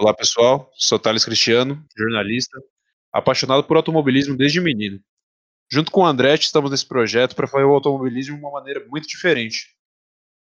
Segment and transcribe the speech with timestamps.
[0.00, 2.56] Olá pessoal, sou Thales Cristiano, jornalista,
[3.12, 5.00] apaixonado por automobilismo desde menino.
[5.68, 9.08] Junto com o Andretti, estamos nesse projeto para fazer o automobilismo de uma maneira muito
[9.08, 9.76] diferente.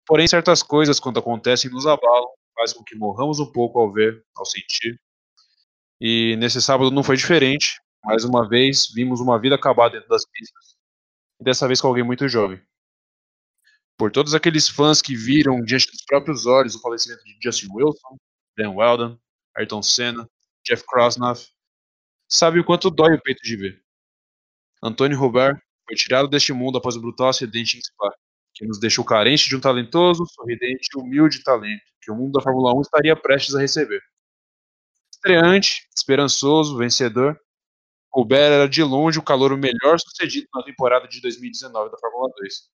[0.07, 4.25] Porém, certas coisas, quando acontecem, nos abalam, faz com que morramos um pouco ao ver,
[4.33, 4.97] ao sentir.
[5.99, 7.81] E nesse sábado não foi diferente.
[8.01, 10.77] Mais uma vez, vimos uma vida acabar dentro das pistas.
[11.41, 12.61] E dessa vez com alguém muito jovem
[13.97, 18.17] por todos aqueles fãs que viram diante dos próprios olhos o falecimento de Justin Wilson,
[18.57, 19.19] Dan Weldon,
[19.55, 20.29] Ayrton Senna,
[20.65, 21.47] Jeff Krosnoff,
[22.27, 23.83] sabe o quanto dói o peito de ver.
[24.81, 28.13] Antônio Robert foi tirado deste mundo após o brutal acidente em Spa,
[28.53, 32.41] que nos deixou carente de um talentoso, sorridente e humilde talento que o mundo da
[32.41, 34.01] Fórmula 1 estaria prestes a receber.
[35.13, 37.39] Estreante, esperançoso, vencedor,
[38.13, 42.73] Robert era de longe o calor melhor sucedido na temporada de 2019 da Fórmula 2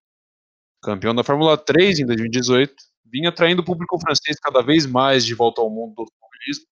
[0.81, 2.73] campeão da Fórmula 3 em 2018,
[3.05, 6.66] vinha atraindo o público francês cada vez mais de volta ao mundo do automobilismo,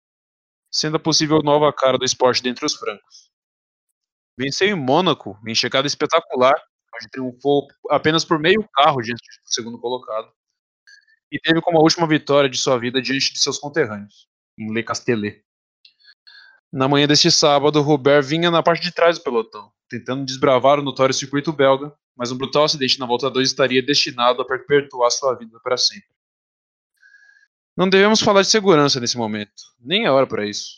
[0.71, 3.29] sendo a possível nova cara do esporte dentre os francos.
[4.39, 6.55] Venceu em Mônaco, em chegada espetacular,
[6.95, 10.31] onde triunfou apenas por meio carro diante do segundo colocado,
[11.31, 14.27] e teve como a última vitória de sua vida diante de seus conterrâneos,
[14.57, 15.43] em Le Castellet.
[16.71, 20.83] Na manhã deste sábado, Robert vinha na parte de trás do pelotão, tentando desbravar o
[20.83, 25.35] notório circuito belga, mas um brutal acidente na volta 2 estaria destinado a perpetuar sua
[25.35, 26.16] vida para sempre.
[27.77, 30.77] Não devemos falar de segurança nesse momento, nem é hora para isso.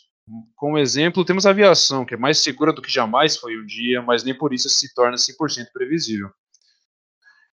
[0.54, 4.02] Como exemplo, temos a aviação, que é mais segura do que jamais foi um dia,
[4.02, 6.30] mas nem por isso se torna 100% previsível.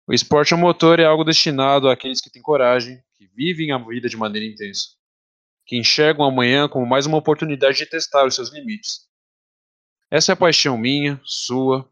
[0.08, 4.08] O esporte a motor é algo destinado àqueles que têm coragem, que vivem a vida
[4.08, 4.92] de maneira intensa,
[5.66, 9.02] que enxergam amanhã como mais uma oportunidade de testar os seus limites.
[10.10, 11.86] Essa é a paixão minha, sua,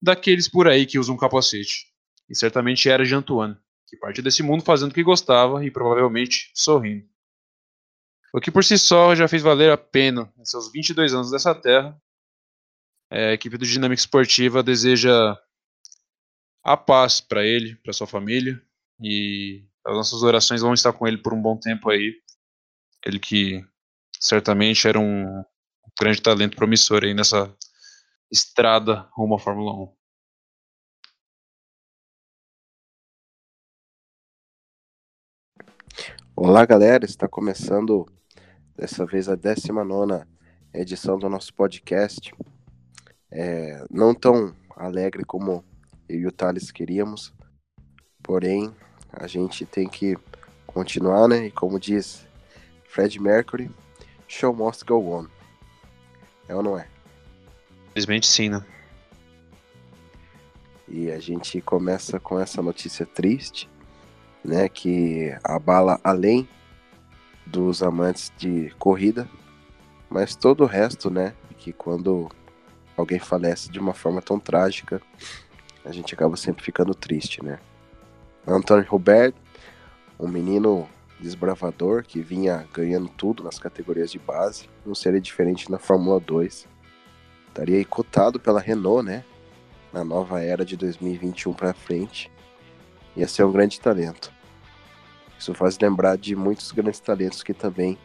[0.00, 1.86] daqueles por aí que usam capacete.
[2.30, 3.56] E certamente era de Antoine,
[3.92, 7.06] que partiu desse mundo fazendo o que gostava e provavelmente sorrindo.
[8.32, 11.54] O que por si só já fez valer a pena em seus 22 anos dessa
[11.54, 11.94] terra.
[13.10, 15.36] É, a equipe do Dinâmica Esportiva deseja
[16.64, 18.58] a paz para ele, para sua família
[18.98, 22.14] e as nossas orações vão estar com ele por um bom tempo aí.
[23.04, 23.62] Ele que
[24.18, 25.44] certamente era um
[26.00, 27.54] grande talento promissor aí nessa
[28.30, 30.01] estrada rumo à Fórmula 1.
[36.34, 37.04] Olá, galera.
[37.04, 38.06] Está começando
[38.74, 40.24] dessa vez a 19
[40.72, 42.34] edição do nosso podcast.
[43.30, 45.62] É, não tão alegre como
[46.08, 47.34] eu e o Thales queríamos,
[48.22, 48.74] porém
[49.12, 50.16] a gente tem que
[50.66, 51.46] continuar, né?
[51.46, 52.26] E como diz
[52.86, 53.70] Fred Mercury,
[54.26, 55.28] show must go on.
[56.48, 56.88] É ou não é?
[57.90, 58.64] Infelizmente sim, né?
[60.88, 63.68] E a gente começa com essa notícia triste,
[64.44, 64.68] né?
[64.68, 66.48] Que abala além
[67.46, 69.28] dos amantes de corrida,
[70.08, 71.34] mas todo o resto, né?
[71.58, 72.28] Que quando
[72.96, 75.00] alguém falece de uma forma tão trágica,
[75.84, 77.58] a gente acaba sempre ficando triste, né?
[78.46, 79.36] Antônio Roberto,
[80.18, 80.88] um menino
[81.20, 86.72] desbravador que vinha ganhando tudo nas categorias de base, não seria diferente na Fórmula 2
[87.52, 89.24] estaria aí cotado pela Renault, né?
[89.92, 92.31] Na nova era de 2021 para frente.
[93.16, 94.32] Ia ser um grande talento.
[95.38, 97.98] Isso faz lembrar de muitos grandes talentos que também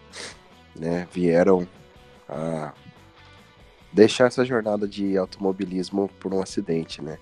[0.75, 1.67] né, vieram
[2.27, 2.73] a
[3.93, 7.17] deixar essa jornada de automobilismo por um acidente, né?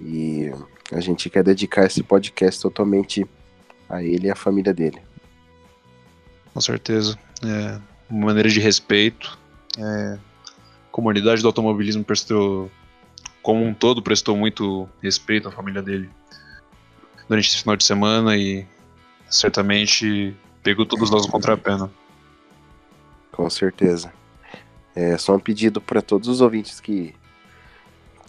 [0.00, 0.50] E
[0.92, 3.26] a gente quer dedicar esse podcast totalmente
[3.88, 5.00] a ele e à família dele.
[6.52, 7.18] Com certeza.
[7.44, 9.38] É uma maneira de respeito.
[9.78, 10.18] É,
[10.90, 12.70] comunidade do automobilismo prestou,
[13.42, 16.08] como um todo, prestou muito respeito à família dele
[17.28, 18.66] durante esse final de semana e
[19.28, 21.72] certamente pegou todos nós no contrapé,
[23.32, 24.12] Com certeza.
[24.94, 27.14] É só um pedido para todos os ouvintes que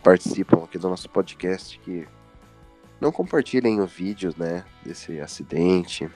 [0.03, 2.07] participam aqui do nosso podcast que
[2.99, 6.09] não compartilhem o vídeo, né, desse acidente,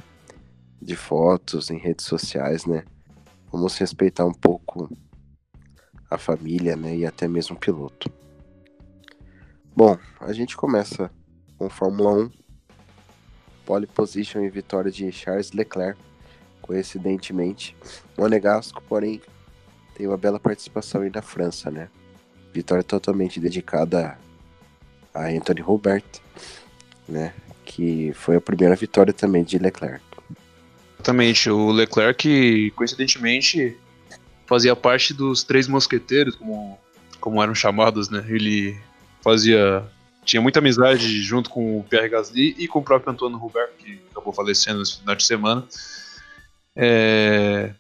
[0.82, 2.84] de fotos em redes sociais, né?
[3.52, 4.90] Vamos respeitar um pouco
[6.10, 8.12] a família né, e até mesmo o piloto.
[9.76, 11.12] Bom, a gente começa
[11.58, 12.32] com Fórmula 1,
[13.70, 16.00] pole position e vitória de Charles Leclerc,
[16.60, 17.78] coincidentemente.
[18.18, 19.22] Monegasco, porém,
[19.94, 21.88] tem uma bela participação aí na França, né?
[22.52, 24.18] Vitória totalmente dedicada
[25.14, 26.04] a Anthony Hubert,
[27.08, 27.32] né?
[27.64, 30.04] Que foi a primeira vitória também de Leclerc.
[30.96, 33.78] Exatamente, o Leclerc, coincidentemente,
[34.48, 36.76] fazia parte dos Três Mosqueteiros, como,
[37.20, 38.26] como eram chamados, né?
[38.28, 38.76] Ele
[39.22, 39.86] fazia.
[40.24, 44.00] Tinha muita amizade junto com o Pierre Gasly e com o próprio Antônio Roberto, que
[44.12, 45.68] acabou falecendo nesse final de semana.
[46.76, 47.74] É,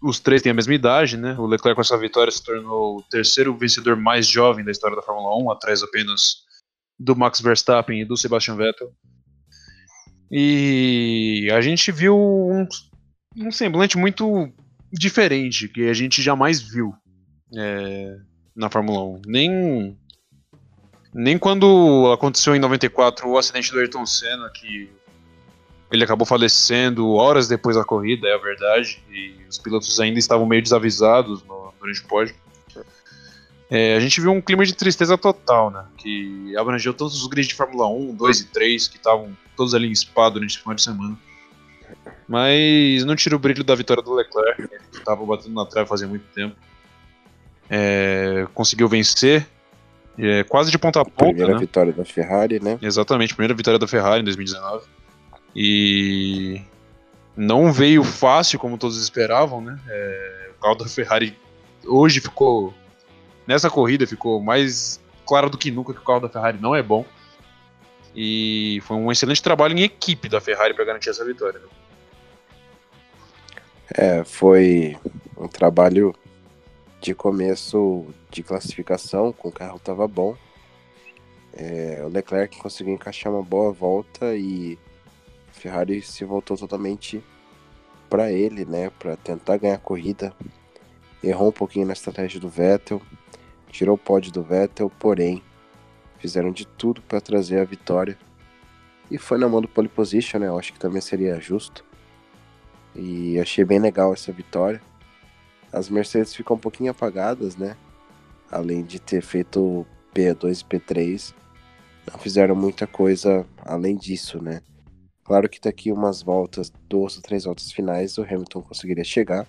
[0.00, 1.34] os três têm a mesma idade, né?
[1.38, 5.02] O Leclerc com essa vitória se tornou o terceiro vencedor mais jovem da história da
[5.02, 6.46] Fórmula 1, atrás apenas
[6.98, 8.92] do Max Verstappen e do Sebastian Vettel.
[10.30, 12.66] E a gente viu um,
[13.36, 14.52] um semblante muito
[14.92, 16.94] diferente que a gente jamais viu
[17.56, 18.16] é,
[18.54, 19.22] na Fórmula 1.
[19.26, 19.98] Nem,
[21.18, 24.88] nem quando aconteceu em 94 o acidente do Ayrton Senna, que
[25.90, 30.46] ele acabou falecendo horas depois da corrida, é a verdade, e os pilotos ainda estavam
[30.46, 32.36] meio desavisados no, durante o pódio.
[33.68, 35.84] É, a gente viu um clima de tristeza total, né?
[35.96, 39.88] Que abrangeu todos os grids de Fórmula 1, 2 e 3, que estavam todos ali
[39.88, 41.18] em spa durante o final de semana.
[42.28, 46.06] Mas não tira o brilho da vitória do Leclerc, ele estava batendo na trave fazia
[46.06, 46.54] muito tempo.
[47.68, 49.46] É, conseguiu vencer,
[50.18, 51.26] é, quase de ponta a ponta.
[51.26, 51.60] Primeira né?
[51.60, 52.78] vitória da Ferrari, né?
[52.82, 54.86] Exatamente, primeira vitória da Ferrari em 2019.
[55.54, 56.60] E
[57.36, 59.78] não veio fácil como todos esperavam, né?
[59.88, 61.36] É, o carro da Ferrari
[61.86, 62.74] hoje ficou
[63.46, 66.82] nessa corrida ficou mais claro do que nunca que o carro da Ferrari não é
[66.82, 67.04] bom.
[68.14, 71.60] E foi um excelente trabalho em equipe da Ferrari para garantir essa vitória.
[71.60, 71.66] Né?
[73.94, 74.96] É, foi
[75.36, 76.14] um trabalho
[77.00, 80.36] de começo de classificação, com o carro estava bom.
[81.52, 84.78] É, o Leclerc conseguiu encaixar uma boa volta e
[85.48, 87.22] a Ferrari se voltou totalmente
[88.08, 90.32] para ele, né, para tentar ganhar a corrida.
[91.22, 93.02] Errou um pouquinho na estratégia do Vettel,
[93.70, 95.42] tirou o pódio do Vettel, porém
[96.18, 98.18] fizeram de tudo para trazer a vitória.
[99.10, 100.48] E foi na mão do pole position, né?
[100.48, 101.84] Eu acho que também seria justo.
[102.94, 104.82] E achei bem legal essa vitória.
[105.72, 107.76] As Mercedes ficam um pouquinho apagadas, né?
[108.50, 111.34] Além de ter feito P2 e P3,
[112.10, 114.62] não fizeram muita coisa além disso, né?
[115.24, 119.46] Claro que daqui umas voltas, duas ou três voltas finais, o Hamilton conseguiria chegar.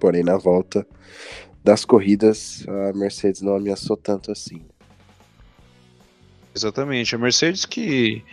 [0.00, 0.84] Porém, na volta
[1.62, 4.64] das corridas, a Mercedes não ameaçou tanto assim.
[6.54, 7.14] Exatamente.
[7.14, 8.24] A Mercedes que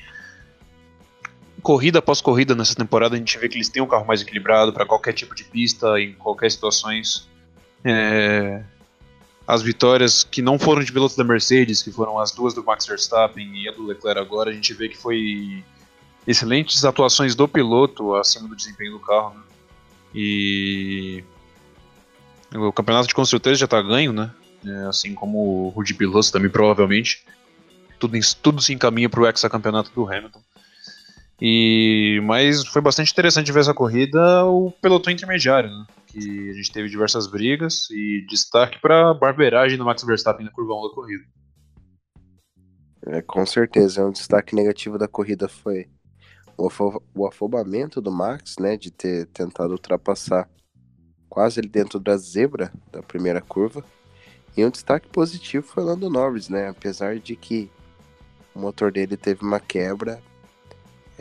[1.61, 4.73] corrida após corrida nessa temporada a gente vê que eles têm um carro mais equilibrado
[4.73, 7.27] para qualquer tipo de pista, em qualquer situações.
[7.83, 8.63] É...
[9.47, 12.85] As vitórias que não foram de pilotos da Mercedes, que foram as duas do Max
[12.85, 15.63] Verstappen e a do Leclerc agora, a gente vê que foi
[16.25, 19.33] excelentes atuações do piloto acima do desempenho do carro.
[19.35, 19.41] Né?
[20.13, 21.23] E
[22.53, 24.31] o campeonato de construtores já está ganho, né?
[24.65, 27.25] É, assim como o Rudy Piloto também provavelmente.
[27.99, 30.41] Tudo, tudo se encaminha para o hexacampeonato do Hamilton.
[31.41, 35.87] E mas foi bastante interessante ver essa corrida o pelotão intermediário, né?
[36.05, 40.51] Que a gente teve diversas brigas e destaque para a barbeiragem do Max Verstappen na
[40.51, 41.23] curva 1 da corrida.
[43.07, 45.89] É, com certeza, um destaque negativo da corrida foi
[46.55, 50.47] o, afo o afobamento do Max, né, de ter tentado ultrapassar
[51.27, 53.83] quase ali dentro da zebra da primeira curva.
[54.55, 57.71] E um destaque positivo foi o Lando Norris, né, apesar de que
[58.53, 60.21] o motor dele teve uma quebra,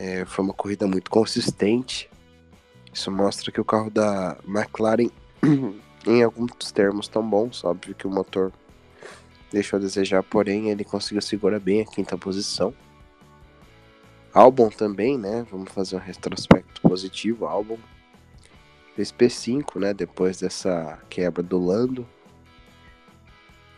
[0.01, 2.09] é, foi uma corrida muito consistente.
[2.91, 5.11] Isso mostra que o carro da McLaren,
[6.07, 7.63] em alguns termos, tão bons.
[7.63, 8.51] Óbvio que o motor
[9.53, 12.73] deixou a desejar, porém ele conseguiu segurar bem a quinta posição.
[14.33, 15.47] Albon também, né?
[15.51, 17.45] Vamos fazer um retrospecto positivo.
[17.45, 17.79] Albon
[18.97, 19.93] fez P5, né?
[19.93, 22.09] Depois dessa quebra do Lando.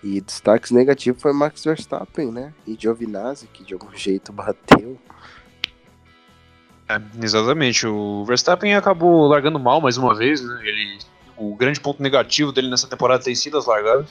[0.04, 2.54] E destaques negativos foi Max Verstappen, né?
[2.64, 4.97] E Giovinazzi, que de algum jeito bateu.
[6.92, 7.87] É, exatamente.
[7.87, 10.61] O Verstappen acabou largando mal mais uma vez, né?
[10.62, 10.99] Ele,
[11.37, 14.08] o grande ponto negativo dele nessa temporada tem sido as largadas.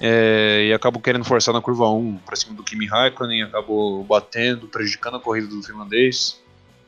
[0.00, 4.66] É, e acabou querendo forçar na curva 1 para cima do Kimi Raikkonen, acabou batendo,
[4.66, 6.40] prejudicando a corrida do finlandês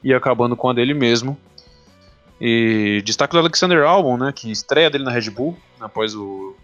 [0.02, 1.38] e acabando com a dele mesmo.
[2.40, 6.56] E destaque do Alexander Albon, né, que estreia dele na Red Bull após o,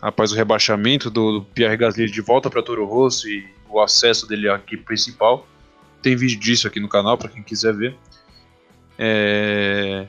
[0.00, 4.26] após o rebaixamento do, do Pierre Gasly de volta para Toro Rosso e o acesso
[4.26, 5.46] dele à equipe principal.
[6.02, 7.96] Tem vídeo disso aqui no canal para quem quiser ver.
[8.98, 10.06] É...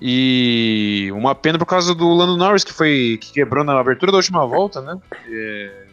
[0.00, 4.18] E uma pena por causa do Lando Norris, que foi que quebrou na abertura da
[4.18, 4.98] última volta, né?
[5.28, 5.86] É...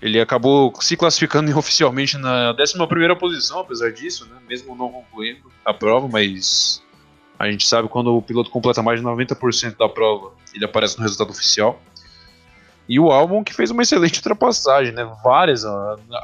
[0.00, 4.36] Ele acabou se classificando oficialmente na 11 posição, apesar disso, né?
[4.48, 6.82] Mesmo não concluindo a prova, mas
[7.38, 11.02] a gente sabe quando o piloto completa mais de 90% da prova, ele aparece no
[11.02, 11.80] resultado oficial.
[12.88, 15.04] E o Albon que fez uma excelente ultrapassagem, né?
[15.22, 15.64] Várias,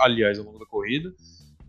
[0.01, 1.13] aliás, ao longo da corrida.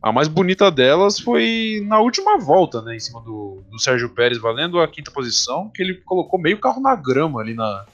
[0.06, 2.96] A mais bonita delas foi na última volta, né?
[2.96, 6.80] Em cima do, do Sérgio Pérez, valendo a quinta posição, que ele colocou meio carro
[6.80, 7.88] na grama ali na,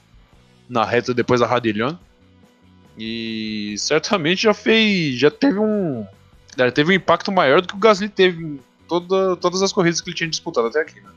[0.68, 1.98] na reta depois da Radilhão.
[2.98, 5.18] E certamente já fez.
[5.18, 6.06] Já teve um.
[6.54, 10.02] Já teve um impacto maior do que o Gasly teve em toda, todas as corridas
[10.02, 11.10] que ele tinha disputado até aqui, né?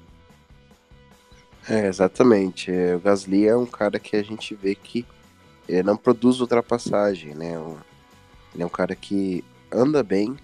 [1.68, 2.72] É, exatamente.
[2.72, 5.06] O Gasly é um cara que a gente vê que
[5.68, 7.62] ele não produz ultrapassagem, né?
[8.54, 10.38] Ele é um cara que anda bem,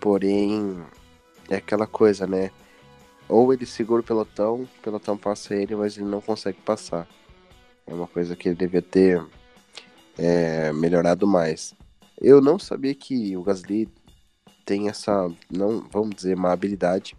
[0.00, 0.82] porém
[1.48, 2.50] é aquela coisa, né?
[3.28, 7.06] Ou ele segura o pelotão, o pelotão passa ele, mas ele não consegue passar.
[7.86, 9.24] É uma coisa que ele devia ter
[10.16, 11.74] é, melhorado mais.
[12.20, 13.88] Eu não sabia que o Gasly
[14.64, 17.16] tem essa, não vamos dizer, má habilidade,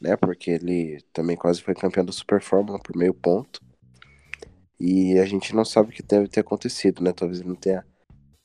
[0.00, 0.16] né?
[0.16, 3.60] Porque ele também quase foi campeão da Super Fórmula por meio ponto.
[4.78, 7.12] E a gente não sabe o que deve ter acontecido, né?
[7.12, 7.84] Talvez ele não tenha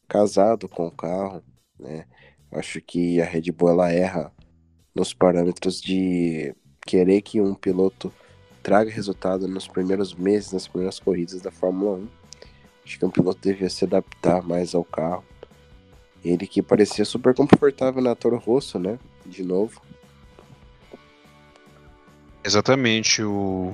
[0.08, 1.44] casado com o carro,
[1.80, 2.06] né?
[2.52, 4.32] Acho que a Red Bull ela erra
[4.96, 8.12] nos parâmetros de querer que um piloto
[8.64, 12.08] traga resultado nos primeiros meses, nas primeiras corridas da Fórmula 1.
[12.86, 15.24] Acho que um piloto devia se adaptar mais ao carro.
[16.26, 18.98] Ele que parecia super confortável na Toro Rosso, né?
[19.26, 19.82] De novo.
[22.44, 23.22] Exatamente.
[23.24, 23.74] O,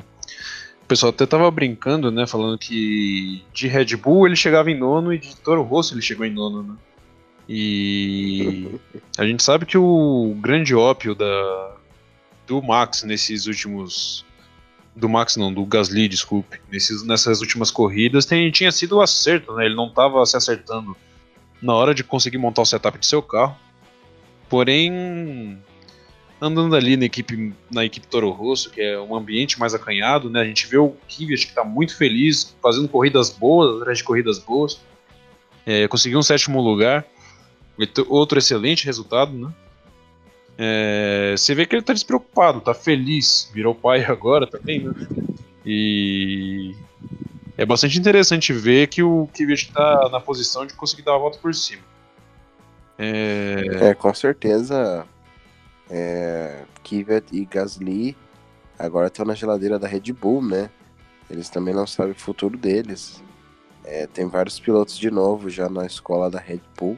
[0.82, 2.28] o pessoal até tava brincando, né?
[2.28, 6.26] Falando que de Red Bull ele chegava em nono e de Toro Rosso ele chegou
[6.26, 6.76] em nono, né?
[7.48, 8.80] E
[9.18, 11.76] a gente sabe que o grande ópio da,
[12.48, 14.26] do Max nesses últimos.
[14.96, 16.60] Do Max não, do Gasly, desculpe.
[16.72, 19.66] Nesses, nessas últimas corridas tem, tinha sido o acerto, né?
[19.66, 20.96] Ele não estava se acertando
[21.62, 23.58] na hora de conseguir montar o setup de seu carro.
[24.50, 25.60] Porém,
[26.40, 30.42] andando ali na equipe, na equipe Toro Rosso, que é um ambiente mais acanhado, né?
[30.42, 34.40] A gente vê o Kvyat que está muito feliz, fazendo corridas boas, atrás de corridas
[34.40, 34.80] boas.
[35.66, 37.06] É, conseguiu um sétimo lugar,
[38.08, 39.54] outro excelente resultado, né?
[40.58, 44.94] É, você vê que ele está despreocupado, está feliz, virou pai agora também, né?
[45.66, 46.76] E
[47.58, 51.38] é bastante interessante ver que o Kvyat está na posição de conseguir dar a volta
[51.40, 51.82] por cima.
[52.98, 55.06] É, é com certeza
[55.90, 58.16] é, Kvyat e Gasly
[58.78, 60.70] agora estão na geladeira da Red Bull, né?
[61.30, 63.24] Eles também não sabem o futuro deles.
[63.84, 66.98] É, tem vários pilotos de novo já na escola da Red Bull.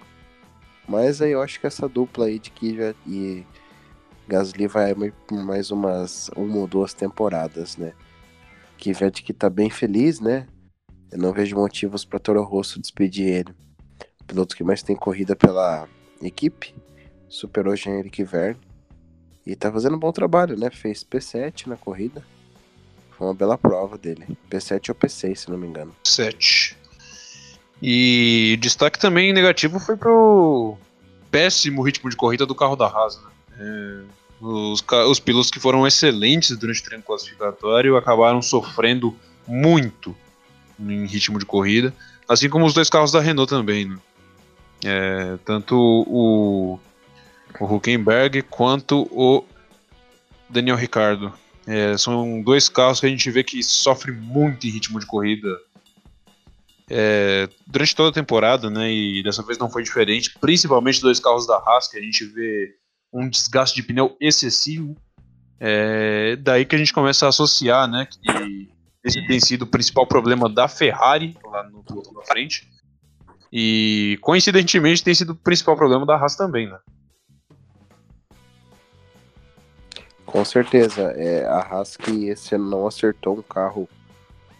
[0.87, 3.45] Mas aí eu acho que essa dupla aí de Kvyat e
[4.27, 4.95] Gasly vai
[5.31, 7.93] mais umas uma ou duas temporadas, né?
[8.77, 10.47] Kvyat que tá bem feliz, né?
[11.11, 13.55] Eu não vejo motivos para Toro Rosso despedir ele.
[14.21, 15.87] O piloto que mais tem corrida pela
[16.21, 16.75] equipe
[17.29, 18.59] superou Jean-Eric Verne
[19.45, 20.69] e tá fazendo um bom trabalho, né?
[20.69, 22.21] Fez P7 na corrida.
[23.11, 24.37] Foi uma bela prova dele.
[24.49, 25.95] P7 ou P6, se não me engano.
[26.03, 26.66] 7.
[27.81, 30.77] E destaque também negativo foi pro
[31.29, 33.21] péssimo ritmo de corrida do carro da Haas.
[33.21, 33.29] Né?
[33.59, 34.01] É,
[34.41, 39.15] os, os pilotos que foram excelentes durante o treino classificatório acabaram sofrendo
[39.47, 40.15] muito
[40.79, 41.93] em ritmo de corrida,
[42.27, 43.85] assim como os dois carros da Renault também.
[43.85, 43.97] Né?
[44.83, 46.79] É, tanto o
[47.59, 49.43] o Huckenberg quanto o
[50.49, 51.33] Daniel Ricardo.
[51.65, 55.49] É, são dois carros que a gente vê que sofrem muito em ritmo de corrida
[56.89, 58.91] é, durante toda a temporada, né?
[58.91, 62.75] E dessa vez não foi diferente, principalmente dois carros da Haas, que a gente vê
[63.11, 64.95] um desgaste de pneu excessivo.
[65.59, 68.07] É, daí que a gente começa a associar, né?
[68.09, 68.69] Que
[69.03, 72.67] esse tem sido o principal problema da Ferrari lá no piloto da frente.
[73.51, 76.79] E coincidentemente tem sido o principal problema da Haas também, né?
[80.25, 81.01] Com certeza.
[81.15, 83.89] É, a Haas que esse ano não acertou um carro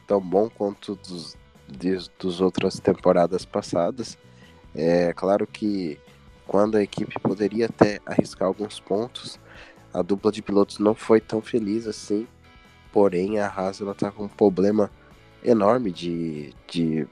[0.07, 1.35] tão bom quanto dos,
[1.67, 4.17] de, dos outras temporadas passadas.
[4.75, 5.99] É claro que
[6.45, 9.39] quando a equipe poderia até arriscar alguns pontos,
[9.93, 12.27] a dupla de pilotos não foi tão feliz assim.
[12.91, 14.89] Porém, a Haas ela tá com um problema
[15.43, 17.07] enorme de, de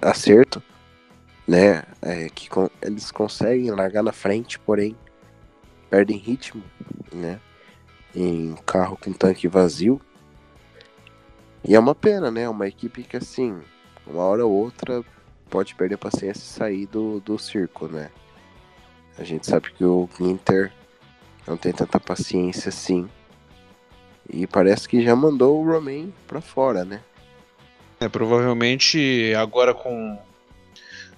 [0.00, 0.62] acerto,
[1.46, 1.84] né?
[2.02, 4.96] É, que com, eles conseguem largar na frente, porém
[5.88, 6.62] perdem ritmo,
[7.12, 7.40] né?
[8.16, 10.00] em carro com tanque vazio.
[11.62, 12.48] E é uma pena, né?
[12.48, 13.60] Uma equipe que, assim,
[14.06, 15.04] uma hora ou outra
[15.50, 18.10] pode perder a paciência e sair do, do circo, né?
[19.18, 20.72] A gente sabe que o Inter
[21.46, 23.08] não tem tanta paciência assim.
[24.28, 27.00] E parece que já mandou o Romain pra fora, né?
[27.98, 30.18] É, provavelmente agora com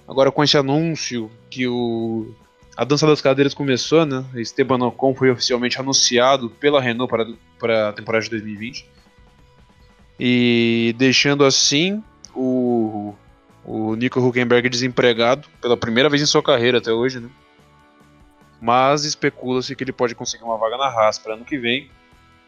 [0.07, 2.33] agora com esse anúncio que o
[2.77, 4.23] a dança das cadeiras começou, né?
[4.35, 7.27] Esteban Ocon foi oficialmente anunciado pela Renault para,
[7.59, 8.85] para a temporada de 2020.
[10.17, 12.01] E deixando assim
[12.39, 13.15] o,
[13.65, 17.29] o Nico Huckenberg desempregado pela primeira vez em sua carreira até hoje, né?
[18.61, 21.89] Mas especula-se que ele pode conseguir uma vaga na Haas para ano que vem.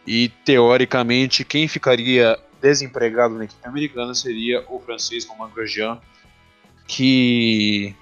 [0.06, 6.00] E teoricamente, quem ficaria desempregado na equipe americana seria o francês Romain Grosjean,
[6.88, 7.96] que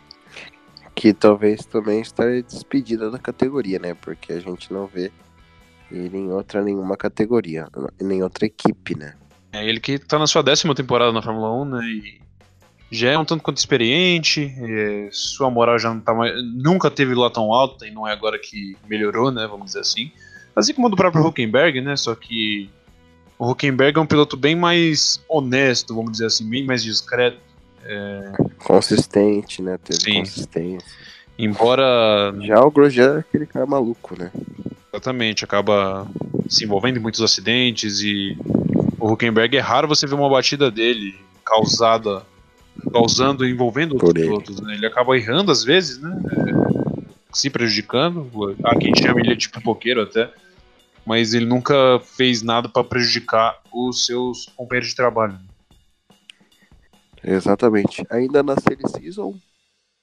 [0.96, 3.94] que talvez também esteja despedida da categoria, né?
[3.94, 5.12] Porque a gente não vê
[5.90, 7.68] Ele em outra nenhuma categoria,
[8.02, 9.16] nem outra equipe, né?
[9.52, 11.86] É ele que tá na sua décima temporada na Fórmula 1, né?
[11.86, 12.20] E
[12.92, 14.52] já é um tanto quanto experiente,
[15.12, 18.40] sua moral já não tá mais, nunca teve lá tão alta e não é agora
[18.40, 19.48] que melhorou, né?
[19.48, 20.12] Vamos dizer assim.
[20.56, 21.96] Assim como o do próprio Huckenberg, né?
[21.96, 22.70] Só que
[23.38, 27.38] o Huckenberg é um piloto bem mais honesto, vamos dizer assim, bem mais discreto.
[27.86, 28.34] É...
[28.58, 29.78] Consistente, né?
[29.84, 30.20] Teve Sim.
[30.20, 30.88] consistência.
[31.38, 32.34] Embora.
[32.42, 34.32] Já o Grosjean é aquele cara maluco, né?
[34.92, 36.08] Exatamente, acaba
[36.50, 38.36] se envolvendo em muitos acidentes e
[39.00, 42.24] o Huckenberg é raro você ver uma batida dele causada,
[42.92, 44.76] causando, envolvendo outros pilotos, né?
[44.76, 46.16] Ele acaba errando às vezes, né?
[46.32, 48.30] É, se prejudicando.
[48.64, 50.32] Há quem chama ele de tipo poqueiro até
[51.10, 55.40] mas ele nunca fez nada para prejudicar os seus companheiros de trabalho.
[57.24, 58.06] Exatamente.
[58.12, 59.36] Ainda na Silly Season,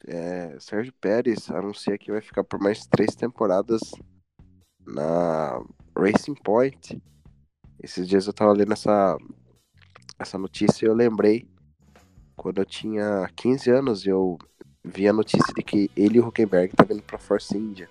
[0.04, 3.80] é, Sérgio Pérez anuncia que vai ficar por mais três temporadas
[4.84, 5.62] na
[5.96, 7.00] Racing Point.
[7.83, 9.16] Esses dias eu tava lendo essa,
[10.18, 11.47] essa notícia e eu lembrei
[12.37, 14.38] quando eu tinha 15 anos eu
[14.85, 17.88] vi a notícia de que ele e o Huckenberg estavam indo pra Force India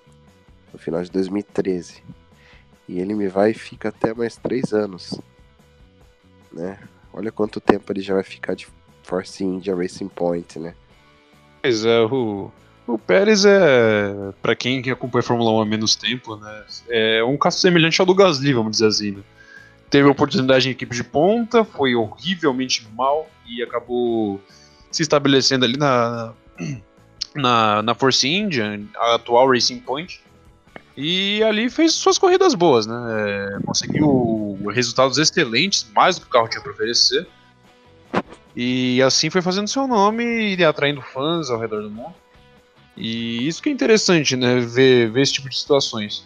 [0.71, 2.03] no final de 2013.
[2.87, 5.19] E ele me vai e fica até mais três anos.
[6.53, 6.79] Né?
[7.11, 8.67] Olha quanto tempo ele já vai ficar de
[9.03, 10.75] Force India Racing Point, né?
[11.61, 12.51] Pois é, o,
[12.85, 17.37] o Pérez é, para quem acompanha a Fórmula 1 há menos tempo, né, é um
[17.37, 19.11] caso semelhante ao do Gasly, vamos dizer assim.
[19.11, 19.23] Né?
[19.89, 24.41] Teve oportunidade em equipe de ponta, foi horrivelmente mal e acabou
[24.91, 26.33] se estabelecendo ali na,
[27.35, 30.21] na, na Force India, a atual Racing Point.
[30.97, 32.95] E ali fez suas corridas boas, né?
[32.95, 37.27] É, conseguiu resultados excelentes, mais do que o carro tinha para oferecer.
[38.55, 42.15] E assim foi fazendo seu nome e atraindo fãs ao redor do mundo.
[42.95, 44.61] E isso que é interessante, né?
[44.61, 46.25] Ver, ver esse tipo de situações.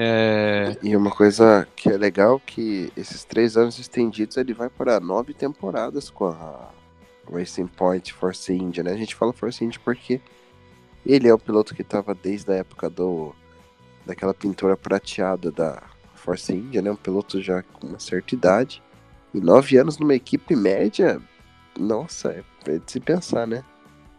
[0.00, 0.76] É...
[0.80, 5.34] E uma coisa que é legal que esses três anos estendidos ele vai para nove
[5.34, 6.70] temporadas com a
[7.28, 8.92] Racing Point Force India, né?
[8.92, 10.20] A gente fala Force India porque
[11.04, 13.34] ele é o piloto que estava desde a época do
[14.06, 15.82] daquela pintura prateada da
[16.14, 16.92] Force India, né?
[16.92, 18.80] Um piloto já com uma certa idade.
[19.34, 21.20] E nove anos numa equipe média,
[21.76, 23.64] nossa, é de se pensar, né?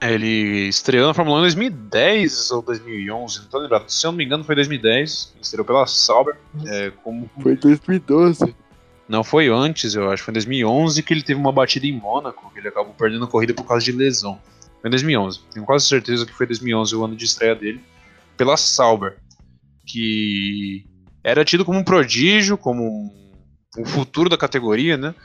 [0.02, 3.90] É, ele estreou na Fórmula 1 em 2010 ou 2011, não tô lembrado.
[3.90, 5.34] Se eu não me engano, foi 2010.
[5.34, 6.38] Ele estreou pela Sauber.
[6.66, 7.30] É, como...
[7.42, 8.56] Foi 2012.
[9.08, 10.24] Não, foi antes, eu acho.
[10.24, 13.28] Foi em 2011 que ele teve uma batida em Mônaco, que ele acabou perdendo a
[13.28, 14.40] corrida por causa de lesão.
[14.82, 15.42] Foi em 2011.
[15.52, 17.82] Tenho quase certeza que foi 2011 o ano de estreia dele.
[18.38, 19.18] Pela Sauber
[19.90, 20.86] que
[21.24, 23.32] era tido como um prodígio, como um,
[23.80, 25.16] um futuro da categoria, né?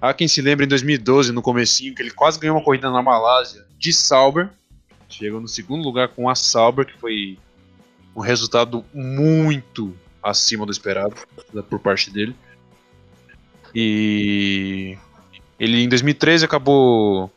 [0.00, 3.02] Há quem se lembre em 2012, no comecinho, que ele quase ganhou uma corrida na
[3.02, 4.48] Malásia de Sauber.
[5.08, 7.38] Chegou no segundo lugar com a Sauber, que foi
[8.16, 11.14] um resultado muito acima do esperado
[11.52, 12.34] né, por parte dele.
[13.74, 14.96] E
[15.58, 17.30] ele em 2013 acabou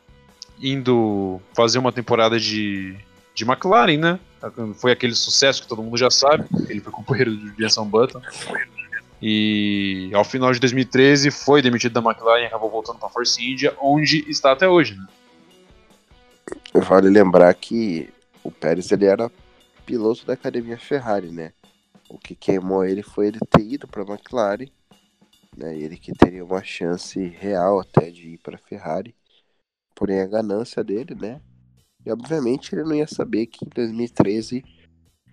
[0.60, 2.96] indo fazer uma temporada de,
[3.34, 4.20] de McLaren, né?
[4.76, 6.44] Foi aquele sucesso que todo mundo já sabe.
[6.68, 8.20] Ele foi companheiro de Jenson Button.
[9.26, 13.42] E ao final de 2013 foi demitido da McLaren e acabou voltando para a Force
[13.42, 14.96] India, onde está até hoje.
[14.96, 15.06] Né?
[16.74, 19.32] Vale lembrar que o Pérez ele era
[19.86, 21.54] piloto da academia Ferrari, né?
[22.10, 24.68] O que queimou ele foi ele ter ido para a McLaren,
[25.56, 25.74] né?
[25.74, 29.14] Ele que teria uma chance real até de ir para a Ferrari.
[29.94, 31.40] Porém a ganância dele, né?
[32.04, 34.62] E obviamente ele não ia saber que em 2013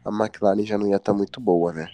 [0.05, 1.91] a McLaren já não ia estar tá muito boa, né?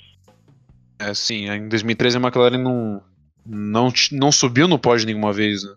[0.99, 3.01] É, sim, em 2013 a McLaren não,
[3.45, 5.73] não, não subiu no pódio nenhuma vez, né?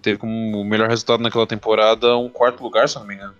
[0.00, 3.34] Teve como o melhor resultado naquela temporada um quarto lugar, se não me engano.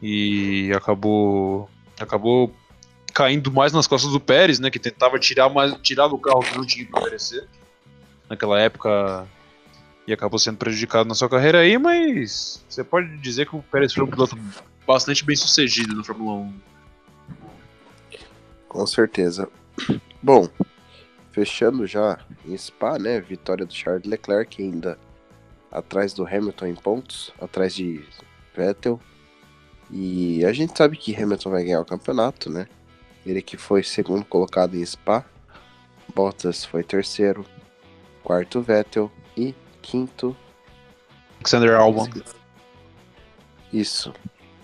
[0.00, 1.68] E acabou
[1.98, 2.54] acabou
[3.12, 4.70] caindo mais nas costas do Pérez, né?
[4.70, 7.48] Que tentava tirar, mais, tirar do carro que não tinha para oferecer.
[8.28, 9.26] Naquela época
[10.06, 13.92] e acabou sendo prejudicado na sua carreira aí, mas você pode dizer que o Pérez
[13.92, 14.36] foi um piloto
[14.86, 16.60] bastante bem sucedido na Fórmula 1.
[18.68, 19.48] Com certeza.
[20.22, 20.48] Bom,
[21.32, 23.20] fechando já em Spa, né?
[23.20, 24.98] Vitória do Charles Leclerc ainda
[25.70, 28.04] atrás do Hamilton em pontos, atrás de
[28.54, 29.00] Vettel.
[29.90, 32.66] E a gente sabe que Hamilton vai ganhar o campeonato, né?
[33.24, 35.24] Ele que foi segundo colocado em Spa.
[36.14, 37.44] Bottas foi terceiro,
[38.22, 40.36] quarto Vettel e quinto.
[41.36, 42.08] Alexander Albon.
[43.72, 44.12] Isso.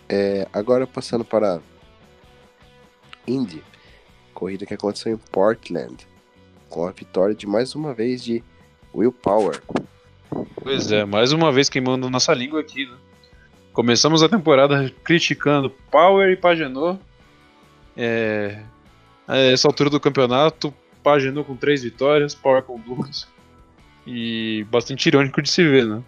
[0.09, 1.61] É, agora passando para
[3.27, 3.62] Indy,
[4.38, 6.07] corrida que aconteceu em Portland,
[6.68, 8.40] com a vitória de mais uma vez de
[8.94, 9.61] Will Power.
[10.62, 12.96] Pois é, mais uma vez queimando nossa língua aqui, né?
[13.72, 17.01] Começamos a temporada criticando Power e Pagenot.
[17.96, 18.62] É,
[19.27, 20.72] A essa altura do campeonato,
[21.03, 23.27] paginou com três vitórias, Power com duas.
[24.07, 26.01] E bastante irônico de se ver, né?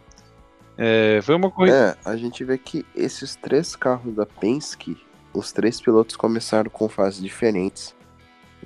[0.78, 1.98] É, foi uma coisa.
[2.04, 4.96] É, a gente vê que esses três carros da Penske,
[5.34, 7.98] os três pilotos começaram com fases diferentes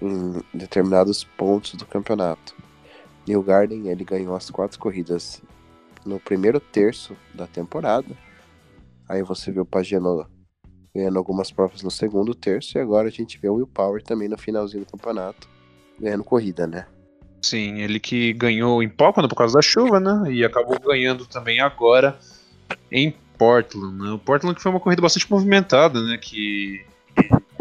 [0.01, 2.55] em determinados pontos do campeonato.
[3.27, 5.43] New Garden ele ganhou as quatro corridas
[6.05, 8.17] no primeiro terço da temporada.
[9.09, 10.29] Aí você vê o Pagenot
[10.95, 14.29] ganhando algumas provas no segundo terço e agora a gente vê o Will Power também
[14.29, 15.49] no finalzinho do campeonato
[15.99, 16.87] ganhando corrida, né?
[17.43, 20.33] Sim, ele que ganhou em Pocono por causa da chuva, né?
[20.33, 22.19] E acabou ganhando também agora
[22.91, 24.03] em Portland.
[24.03, 24.11] Né?
[24.13, 26.17] O Portland que foi uma corrida bastante movimentada, né?
[26.17, 26.85] Que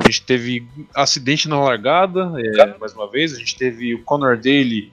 [0.03, 3.33] a gente teve acidente na largada, é, mais uma vez.
[3.33, 4.91] A gente teve o Conor Daly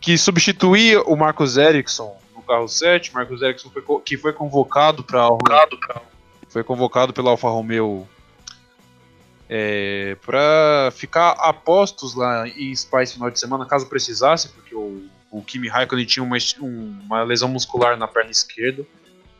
[0.00, 3.14] que substituía o Marcos Ericsson no carro 7.
[3.14, 5.28] Marcos Ericsson foi, que foi convocado para
[6.48, 8.06] foi convocado pela Alfa Romeo
[9.48, 14.74] é, para ficar a postos lá em Spa esse final de semana, caso precisasse, porque
[14.74, 18.84] o, o Kimi Raikkonen tinha uma, uma lesão muscular na perna esquerda,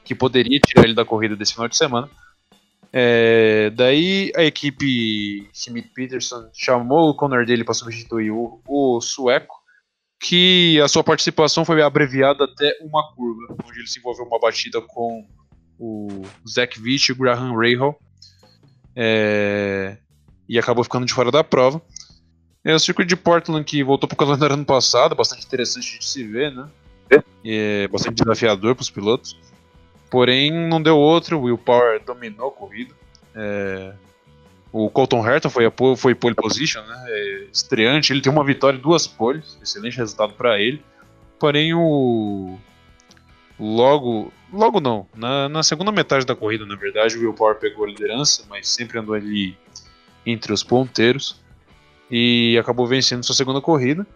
[0.05, 2.09] que poderia tirar ele da corrida desse final de semana.
[2.93, 9.55] É, daí a equipe Schmidt Peterson chamou o Conor dele para substituir o, o, sueco,
[10.21, 14.81] que a sua participação foi abreviada até uma curva, onde ele se envolveu uma batida
[14.81, 15.27] com
[15.79, 17.99] o Zach Witt e o Graham Rahal.
[18.95, 19.99] É,
[20.49, 21.83] e acabou ficando de fora da prova.
[22.65, 26.05] É o circuito de Portland que voltou para o calendário ano passado, bastante interessante de
[26.05, 26.69] se ver, né?
[27.11, 27.23] É,
[27.85, 29.39] é bastante desafiador para os pilotos.
[30.11, 31.39] Porém, não deu outro.
[31.39, 32.95] O Will Power dominou a corrida.
[33.35, 33.93] É,
[34.73, 35.65] o Colton Herta foi,
[35.97, 37.05] foi pole position, né?
[37.09, 38.13] É, estreante.
[38.13, 39.59] Ele tem uma vitória e duas poles.
[39.63, 40.83] Excelente resultado para ele.
[41.39, 42.59] Porém, o.
[43.59, 44.33] Logo.
[44.53, 45.07] Logo não.
[45.15, 48.69] Na, na, segunda metade da corrida, na verdade, o Will Power pegou a liderança, mas
[48.69, 49.57] sempre andou ali
[50.25, 51.41] entre os ponteiros.
[52.11, 54.07] E acabou vencendo sua segunda corrida.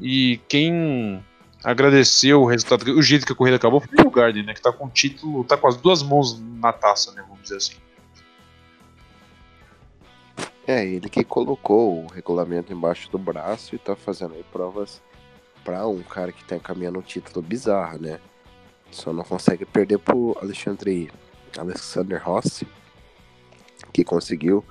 [0.00, 1.22] E quem
[1.62, 4.54] agradeceu o resultado, o jeito que a corrida acabou foi o Garden, né?
[4.54, 7.22] Que tá com o título, tá com as duas mãos na taça, né?
[7.26, 7.76] Vamos dizer assim.
[10.66, 15.02] É, ele que colocou o regulamento embaixo do braço e tá fazendo aí provas
[15.64, 18.20] para um cara que tá encaminhando um título bizarro, né?
[18.90, 21.10] Só não consegue perder pro Alexandre
[21.58, 22.66] Alexander Rossi,
[23.92, 24.64] que conseguiu,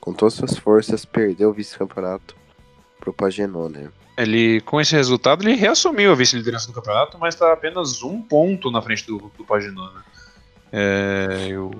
[0.00, 2.36] com todas as suas forças, perder o vice-campeonato
[2.98, 3.90] pro Pagenot, né?
[4.18, 8.68] Ele, com esse resultado, ele reassumiu a vice-liderança do campeonato, mas está apenas um ponto
[8.68, 9.94] na frente do, do Paginot.
[9.94, 10.02] Né?
[10.72, 11.70] É, eu,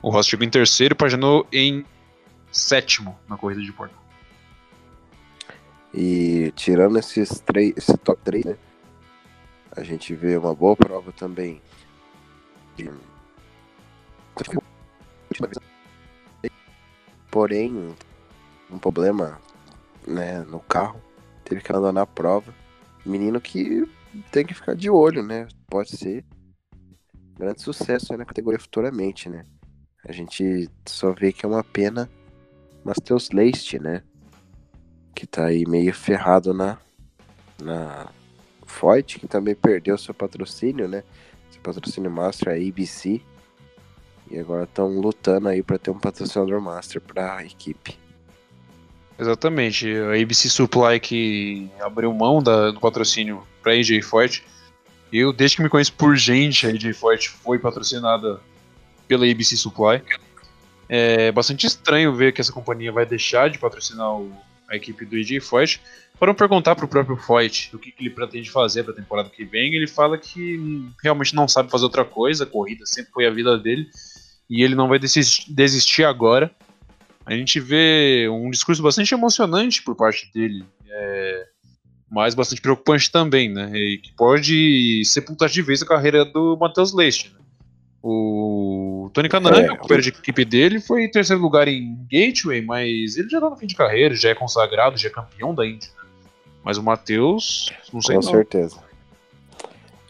[0.00, 1.84] o Ross chegou em terceiro e Paginot em
[2.50, 3.94] sétimo na corrida de Porto.
[5.92, 8.56] E tirando esses três, esse top 3, né?
[9.76, 11.60] A gente vê uma boa prova também.
[17.30, 17.94] Porém,
[18.70, 19.38] um problema
[20.06, 21.02] né, no carro
[21.46, 22.52] teve que abandonar a prova.
[23.04, 23.88] Menino que
[24.30, 25.46] tem que ficar de olho, né?
[25.68, 26.24] Pode ser
[27.38, 29.46] grande sucesso na categoria futuramente, né?
[30.04, 32.10] A gente só vê que é uma pena
[32.84, 34.02] Matheus Leist, né?
[35.14, 36.78] Que tá aí meio ferrado na,
[37.62, 38.10] na
[38.64, 41.04] Foyt, que também perdeu seu patrocínio, né?
[41.50, 43.20] Seu patrocínio Master, a ABC.
[44.30, 48.05] E agora estão lutando aí para ter um patrocinador Master para a equipe.
[49.18, 49.86] Exatamente.
[49.88, 54.44] A ABC Supply que abriu mão da, do patrocínio para AJ Forte.
[55.12, 58.40] Eu, desde que me conheço por gente, a AJ Forte foi patrocinada
[59.08, 60.02] pela ABC Supply.
[60.88, 64.30] É bastante estranho ver que essa companhia vai deixar de patrocinar o,
[64.68, 65.80] a equipe do AJ Forte.
[66.18, 69.28] Foram perguntar para o próprio Foyt o que, que, ele pretende fazer para a temporada
[69.28, 69.74] que vem.
[69.74, 73.58] Ele fala que realmente não sabe fazer outra coisa, a corrida sempre foi a vida
[73.58, 73.86] dele
[74.48, 76.50] e ele não vai desistir agora
[77.26, 81.46] a gente vê um discurso bastante emocionante por parte dele, é,
[82.08, 83.72] mas bastante preocupante também, né?
[83.74, 87.34] E que pode sepultar de vez a carreira do Matheus Leite.
[87.34, 87.40] Né?
[88.00, 92.62] O Tony Canan, é, o companheiro de equipe dele, foi em terceiro lugar em Gateway,
[92.62, 95.66] mas ele já tá no fim de carreira, já é consagrado, já é campeão da
[95.66, 95.88] Indy.
[95.88, 96.08] Né?
[96.62, 98.30] Mas o Matheus, não sei Com não.
[98.30, 98.86] certeza.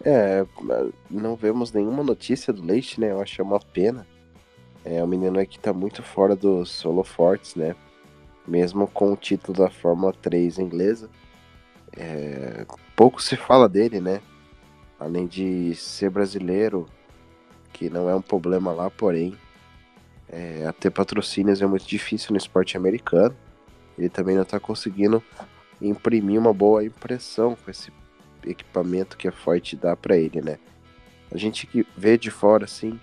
[0.05, 0.45] É,
[1.11, 3.11] não vemos nenhuma notícia do Leite, né?
[3.11, 4.07] Eu acho uma pena.
[4.89, 7.75] É um menino que tá muito fora dos holofortes, né?
[8.47, 11.11] Mesmo com o título da Fórmula 3 inglesa.
[11.97, 12.65] É...
[12.95, 14.23] Pouco se fala dele, né?
[14.97, 16.87] Além de ser brasileiro,
[17.73, 19.37] que não é um problema lá, porém,
[20.29, 23.37] é, até patrocínios é muito difícil no esporte americano.
[23.99, 25.21] Ele também não está conseguindo
[25.83, 27.93] imprimir uma boa impressão com esse
[28.45, 30.59] equipamento que a Ford dá para ele, né?
[31.33, 33.01] A gente que vê de fora, assim,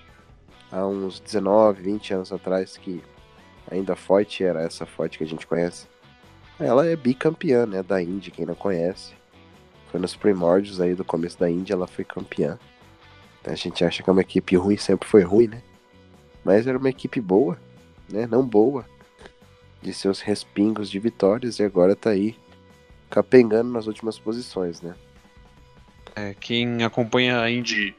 [0.73, 3.01] há uns 19, 20 anos atrás que
[3.69, 5.87] ainda Foyt era essa Foyt que a gente conhece.
[6.59, 9.13] Ela é bicampeã, né, da Indy, quem não conhece.
[9.91, 12.57] Foi nos primórdios aí do começo da Indy, ela foi campeã.
[13.45, 15.61] A gente acha que é uma equipe ruim, sempre foi ruim, né?
[16.43, 17.59] Mas era uma equipe boa,
[18.09, 18.25] né?
[18.25, 18.85] Não boa.
[19.81, 22.35] De seus respingos de vitórias e agora tá aí
[23.09, 24.95] capengando nas últimas posições, né?
[26.15, 27.95] É, quem acompanha a Indy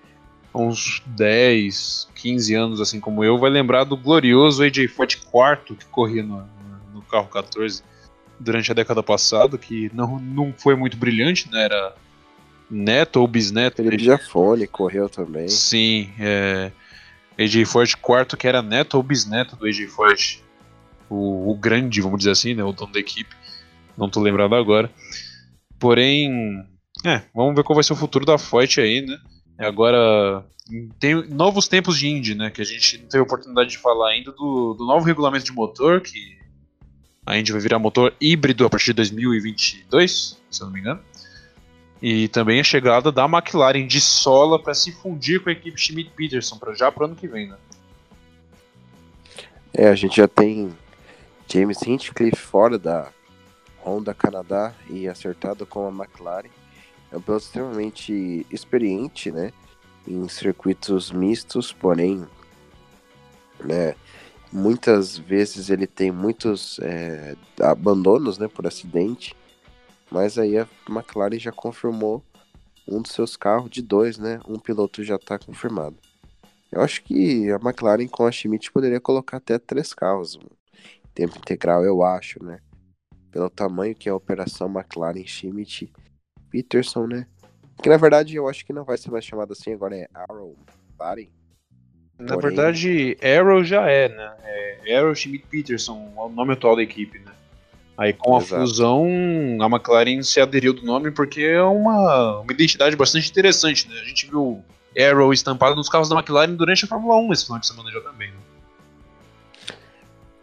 [0.55, 5.75] há uns 10, 15 anos, assim como eu, vai lembrar do glorioso AJ Foyt quarto
[5.75, 6.49] que corria no,
[6.95, 7.83] no carro 14
[8.39, 11.65] durante a década passada, que não, não foi muito brilhante, né?
[11.65, 11.95] Era
[12.71, 13.83] neto ou bisneto.
[13.83, 15.49] Felipe Jafone correu também.
[15.49, 16.71] Sim, é.
[17.37, 20.43] AJ Forte quarto, que era neto ou bisneto do AJ Forte.
[21.11, 22.63] O, o, grande, vamos dizer assim, né?
[22.63, 23.35] O dono da equipe.
[23.97, 24.91] Não tô lembrado agora.
[25.79, 26.65] Porém,
[27.05, 29.19] é, vamos ver qual vai ser o futuro da Forte aí, né?
[29.59, 30.45] Agora,
[30.99, 32.51] tem novos tempos de Indy, né?
[32.51, 36.01] Que a gente não teve oportunidade de falar ainda do, do novo regulamento de motor,
[36.01, 36.39] que
[37.27, 41.01] a Indy vai virar motor híbrido a partir de 2022, se eu não me engano.
[42.03, 46.11] E também a chegada da McLaren de sola para se fundir com a equipe Schmidt
[46.11, 47.57] Peterson para já para o ano que vem, né?
[49.73, 50.71] É, a gente já tem
[51.51, 53.11] James Hinchcliffe fora da
[53.85, 56.51] Honda Canadá e acertado com a McLaren.
[57.15, 59.53] É um piloto extremamente experiente, né?
[60.07, 62.27] Em circuitos mistos, porém,
[63.65, 63.95] né?
[64.51, 68.49] Muitas vezes ele tem muitos é, abandonos, né?
[68.49, 69.37] Por acidente.
[70.11, 72.21] Mas aí a McLaren já confirmou
[72.87, 74.41] um dos seus carros de dois, né?
[74.49, 75.97] Um piloto já está confirmado.
[76.73, 80.37] Eu acho que a McLaren com a Schmidt poderia colocar até três carros.
[81.15, 82.59] Tempo integral, eu acho, né?
[83.31, 85.93] Pelo tamanho que é a operação McLaren Schmidt
[86.55, 87.27] Peterson, né?
[87.83, 90.57] Que na verdade eu acho que não vai ser mais chamado assim, agora é Arrow
[90.97, 91.29] Body.
[92.17, 92.55] Na Porém...
[92.55, 94.37] verdade, Arrow já é, né?
[94.85, 97.33] É Arrow Schmidt Peterson, o nome atual da equipe, né?
[97.99, 98.55] Aí com Exato.
[98.55, 99.05] a fusão,
[99.61, 104.01] a McLaren se aderiu do nome porque é uma, uma identidade bastante interessante, né?
[104.01, 104.65] A gente viu
[104.97, 108.01] Arrow estampado nos carros da McLaren durante a Fórmula 1 esse final de semana já
[108.01, 108.37] também, né?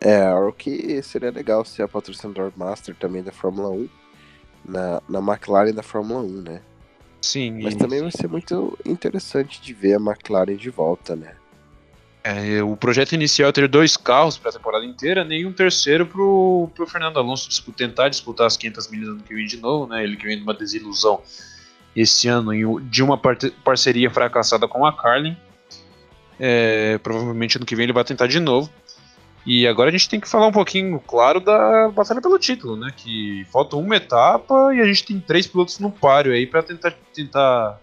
[0.01, 4.00] É, Arrow que seria legal ser a patrocinador master também da Fórmula 1
[4.65, 6.61] na, na McLaren da Fórmula 1, né?
[7.21, 7.61] Sim.
[7.61, 11.35] Mas também vai ser muito interessante de ver a McLaren de volta, né?
[12.23, 16.05] É, o projeto inicial é ter dois carros para a temporada inteira, nem um terceiro
[16.05, 19.87] pro, pro Fernando Alonso disputar, tentar disputar as 500 milhas ano que vem de novo,
[19.87, 20.03] né?
[20.03, 21.21] Ele que vem de uma desilusão
[21.95, 25.35] esse ano de uma par parceria fracassada com a Carlin.
[26.39, 28.69] É, provavelmente ano que vem ele vai tentar de novo.
[29.45, 32.93] E agora a gente tem que falar um pouquinho, claro, da batalha pelo título, né?
[32.95, 36.93] Que falta uma etapa e a gente tem três pilotos no páreo aí para tentar,
[37.13, 37.79] tentar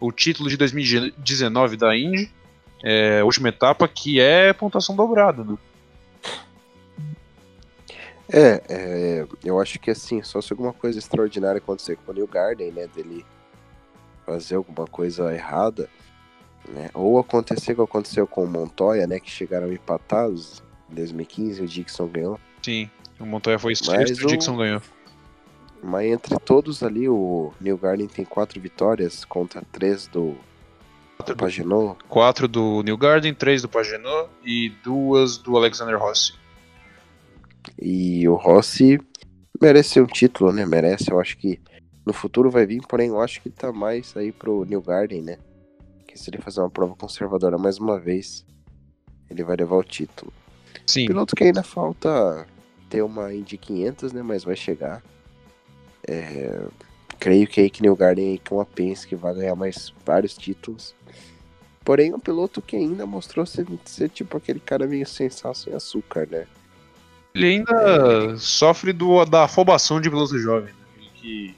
[0.00, 2.30] o título de 2019 da Indy.
[2.82, 5.56] É, última etapa, que é pontuação dobrada, né?
[8.28, 12.26] É, é, eu acho que assim, só se alguma coisa extraordinária acontecer com o New
[12.26, 13.24] Garden, né, dele
[14.24, 15.88] fazer alguma coisa errada,
[16.68, 21.62] né, ou acontecer o que aconteceu com o Montoya, né, que chegaram empatados em 2015
[21.62, 22.40] o Dixon ganhou.
[22.62, 24.82] Sim, o Montoya foi sexto e o Dixon ganhou.
[25.82, 30.36] Mas entre todos ali, o New Garden tem quatro vitórias contra três do
[31.26, 31.96] do Paginot.
[32.08, 36.34] Quatro do New Garden, três do Paginot e duas do Alexander Rossi.
[37.80, 39.00] E o Rossi
[39.60, 40.66] merece um título, né?
[40.66, 41.60] Merece, eu acho que
[42.04, 45.38] no futuro vai vir, porém eu acho que tá mais aí pro New Garden, né?
[46.06, 48.44] Que se ele fazer uma prova conservadora mais uma vez,
[49.30, 50.32] ele vai levar o título.
[50.86, 51.06] Sim.
[51.06, 52.46] Piloto que ainda falta
[52.88, 54.22] ter uma Indy 500, né?
[54.22, 55.02] Mas vai chegar.
[56.06, 56.60] É,
[57.18, 60.94] creio que aí que New Garden aí com a Penske vai ganhar mais vários títulos.
[61.84, 66.26] Porém, um piloto que ainda mostrou ser, ser tipo aquele cara meio sensacional sem açúcar,
[66.30, 66.46] né?
[67.34, 68.36] Ele ainda é.
[68.38, 71.06] sofre do, da afobação de piloto jovem, né?
[71.16, 71.54] Que,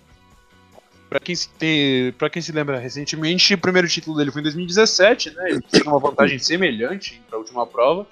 [1.08, 4.44] pra, quem se tem, pra quem se lembra, recentemente o primeiro título dele foi em
[4.44, 5.50] 2017, né?
[5.50, 8.06] Ele teve uma vantagem semelhante para a última prova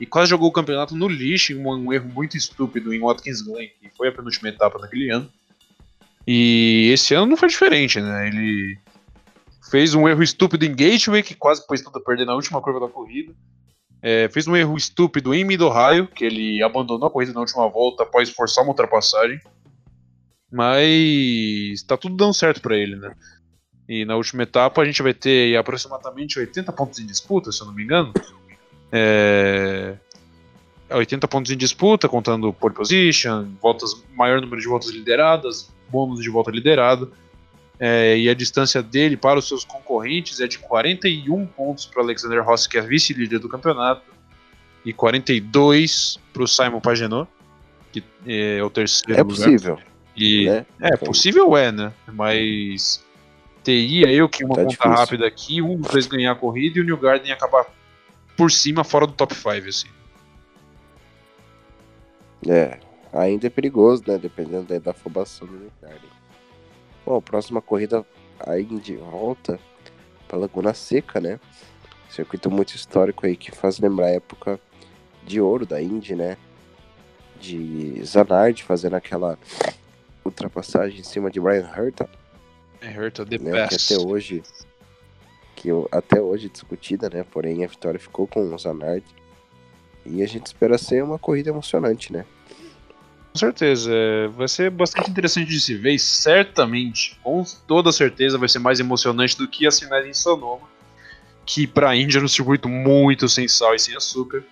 [0.00, 3.68] e quase jogou o campeonato no lixo, um, um erro muito estúpido em Watkins Glen,
[3.78, 5.30] que foi a penúltima etapa daquele ano.
[6.26, 8.28] E esse ano não foi diferente, né?
[8.28, 8.78] Ele
[9.70, 12.80] fez um erro estúpido em Gateway, que quase pôs tudo a perder na última curva
[12.80, 13.34] da corrida.
[14.00, 18.02] É, fez um erro estúpido em Mid-Ohio, que ele abandonou a corrida na última volta
[18.02, 19.38] após forçar uma ultrapassagem.
[20.50, 23.14] Mas tá tudo dando certo para ele, né?
[23.86, 27.66] E na última etapa a gente vai ter aproximadamente 80 pontos em disputa, se eu
[27.66, 28.14] não me engano.
[28.92, 29.94] É...
[30.92, 36.28] 80 pontos em disputa, contando pole position, voltas, maior número de voltas lideradas, bônus de
[36.28, 37.12] volta liderado
[37.78, 42.44] é, e a distância dele para os seus concorrentes é de 41 pontos para Alexander
[42.44, 44.02] Rossi, que é vice-líder do campeonato,
[44.84, 47.28] e 42 para o Simon Pagenaud.
[47.92, 49.36] que é o terceiro É lugar.
[49.36, 49.78] possível,
[50.16, 50.66] E né?
[50.80, 51.92] é possível é, né?
[52.12, 53.00] Mas
[53.62, 54.92] teria eu que uma Tá conta difícil.
[54.92, 57.64] rápida aqui, um dos dois ganhar a corrida e o New Garden acabar
[58.40, 59.88] por cima fora do top 5 assim.
[62.48, 62.80] É,
[63.12, 64.16] ainda é perigoso, né?
[64.16, 66.08] Dependendo da, da afobação do Ricardo.
[67.04, 68.02] Bom, próxima corrida,
[68.38, 69.60] a Indy volta
[70.26, 71.38] pra Laguna Seca, né?
[72.08, 74.58] Circuito muito histórico aí que faz lembrar a época
[75.22, 76.38] de ouro da Indy, né?
[77.38, 79.38] De Zanardi fazendo aquela
[80.24, 82.08] ultrapassagem em cima de Brian Herta,
[82.80, 83.66] É Hurt the né?
[83.68, 83.92] Que best.
[83.94, 84.42] até hoje,
[85.60, 87.22] que até hoje discutida, né?
[87.22, 89.04] Porém a vitória ficou com o Zanardi.
[90.06, 92.24] E a gente espera ser uma corrida emocionante, né?
[93.30, 98.38] Com certeza, é, vai ser bastante interessante de se ver e certamente, com toda certeza,
[98.38, 100.66] vai ser mais emocionante do que as finais em Sonoma,
[101.44, 104.42] que pra Índia é um circuito muito sem sal e sem açúcar.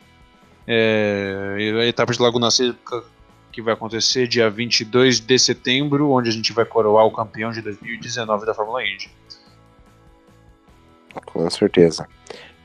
[0.67, 3.03] É, a etapa de Laguna Seca
[3.51, 7.63] que vai acontecer dia 22 de setembro, onde a gente vai coroar o campeão de
[7.63, 9.11] 2019 da Fórmula Indy.
[11.27, 12.09] Com certeza.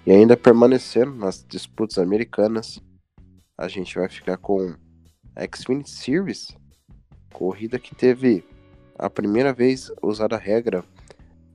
[0.05, 2.81] E ainda permanecendo nas disputas americanas,
[3.57, 4.75] a gente vai ficar com
[5.35, 6.55] a Xfinity Series,
[7.31, 8.43] corrida que teve
[8.97, 10.83] a primeira vez usada a regra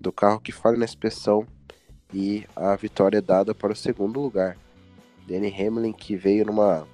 [0.01, 1.47] do carro que falha na inspeção
[2.13, 4.57] e a vitória dada para o segundo lugar.
[5.27, 6.87] Danny Hamlin que veio numa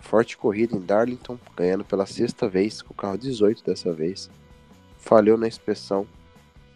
[0.00, 4.28] forte corrida em Darlington, ganhando pela sexta vez, com o carro 18 dessa vez,
[4.98, 6.06] falhou na inspeção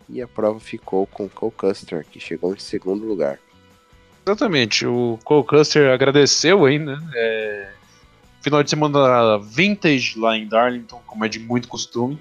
[0.09, 3.39] e a prova ficou com Cole Custer, que chegou em segundo lugar.
[4.27, 6.99] Exatamente, o Cole Custer agradeceu ainda.
[7.15, 7.71] É,
[8.41, 12.19] final de semana vintage lá em Darlington, como é de muito costume.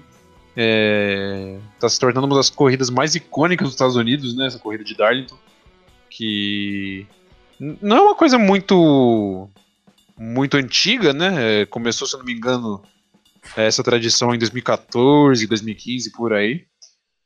[0.56, 4.46] É, tá se tornando uma das corridas mais icônicas dos Estados Unidos, né?
[4.46, 5.36] Essa corrida de Darlington.
[6.08, 7.06] Que
[7.60, 9.48] não é uma coisa muito
[10.18, 11.62] muito antiga, né?
[11.62, 12.82] É, Começou, se eu não me engano,
[13.56, 16.64] essa tradição em 2014, 2015, por aí.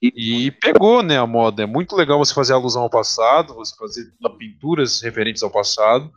[0.03, 1.63] E pegou, né, a moda.
[1.63, 6.11] É muito legal você fazer alusão ao passado, você fazer pinturas referentes ao passado.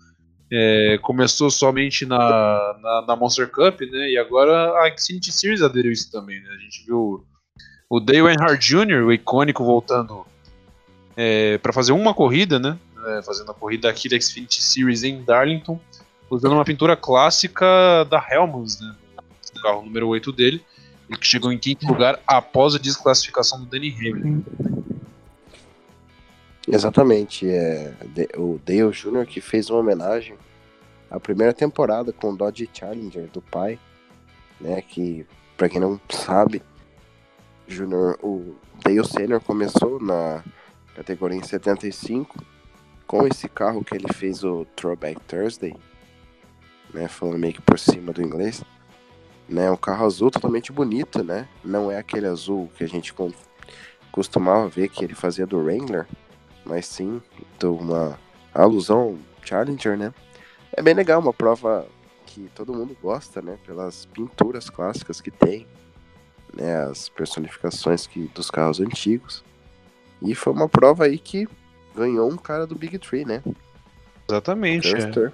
[0.49, 4.11] É, começou somente na, na, na Monster Cup, né?
[4.11, 6.49] E agora a Xfinity Series aderiu isso também, né?
[6.49, 7.25] A gente viu
[7.89, 10.25] o Dale Earnhardt Jr., o icônico, voltando
[11.17, 12.77] é, para fazer uma corrida, né?
[13.05, 15.79] É, fazendo a corrida aqui da Xfinity Series em Darlington,
[16.29, 18.95] usando uma pintura clássica da Helmholtz, né?
[19.57, 20.63] O carro número 8 dele.
[21.07, 24.43] Que chegou em quinto lugar após a desclassificação do Danny Hamlin.
[26.67, 27.93] Exatamente, é
[28.37, 29.25] o Dale Jr.
[29.27, 30.37] que fez uma homenagem
[31.11, 33.77] à primeira temporada com o Dodge Challenger do pai,
[34.59, 34.81] né?
[34.81, 35.25] Que
[35.57, 36.63] para quem não sabe,
[37.67, 40.43] Junior, o Dale Senior começou na
[40.95, 42.43] categoria em 75
[43.05, 45.75] com esse carro que ele fez o Throwback Thursday,
[46.93, 47.09] né?
[47.09, 48.63] Falando meio que por cima do inglês,
[49.47, 49.69] né?
[49.69, 51.47] Um carro azul totalmente bonito, né?
[51.63, 53.13] Não é aquele azul que a gente
[54.11, 56.07] costumava ver que ele fazia do Wrangler
[56.65, 57.21] mas sim
[57.59, 58.17] de uma
[58.53, 60.13] alusão Challenger, né?
[60.71, 61.85] É bem legal, uma prova
[62.25, 63.57] que todo mundo gosta, né?
[63.65, 65.67] Pelas pinturas clássicas que tem,
[66.53, 66.83] né?
[66.83, 69.43] As personificações que, dos carros antigos.
[70.21, 71.47] E foi uma prova aí que
[71.95, 73.43] ganhou um cara do Big Tree, né?
[74.27, 74.87] Exatamente.
[74.87, 74.93] é.
[74.93, 75.33] Custer.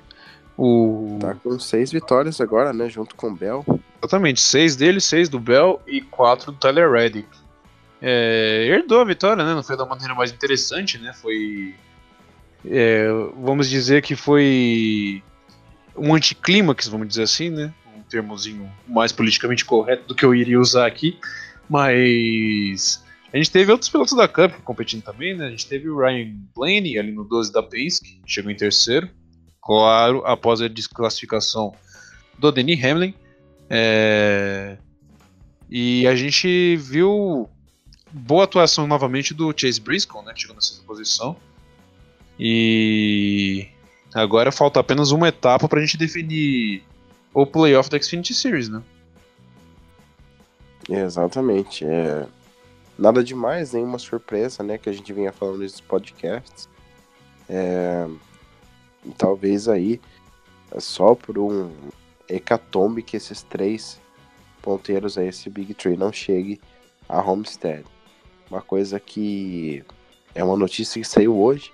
[0.58, 1.18] O...
[1.22, 2.90] Tá com seis vitórias agora, né?
[2.90, 3.64] Junto com o Bell.
[4.02, 7.28] Exatamente, seis dele, seis do Bell e quatro do Tyler Reddick.
[8.02, 9.54] É, herdou a vitória, né?
[9.54, 11.14] Não foi da maneira mais interessante, né?
[11.14, 11.76] Foi.
[12.66, 15.22] é, vamos dizer que foi
[15.96, 17.74] um anticlímax, vamos dizer assim, né?
[17.96, 21.20] Um termozinho mais politicamente correto do que eu iria usar aqui.
[21.70, 25.48] Mas a gente teve outros pilotos da Cup competindo também, né?
[25.48, 29.10] A gente teve o Ryan Blaney ali no 12 da Penske, chegou em terceiro.
[29.62, 31.74] Claro, após a desclassificação
[32.38, 33.14] do Denny Hamlin.
[33.70, 34.78] É,
[35.70, 37.48] E a gente viu
[38.12, 41.38] boa atuação novamente do Chase Briscoe, né, chegou nessa posição.
[42.40, 43.68] E
[44.14, 46.84] agora falta apenas uma etapa para a gente definir
[47.34, 48.82] o playoff da Xfinity Series, né?
[50.90, 51.86] Exatamente.
[51.86, 52.26] É...
[52.98, 54.78] Nada demais, nenhuma surpresa, né?
[54.78, 56.68] Que a gente vinha falando nesses podcasts.
[57.48, 58.08] É...
[59.18, 60.02] Talvez aí
[60.72, 61.72] é só por um
[62.30, 64.00] hecatombe que esses três
[64.62, 66.60] ponteiros aí, esse Big Tree, não chegue
[67.08, 67.86] a Homestead.
[68.50, 69.84] Uma coisa que
[70.36, 71.72] é uma notícia que saiu hoje.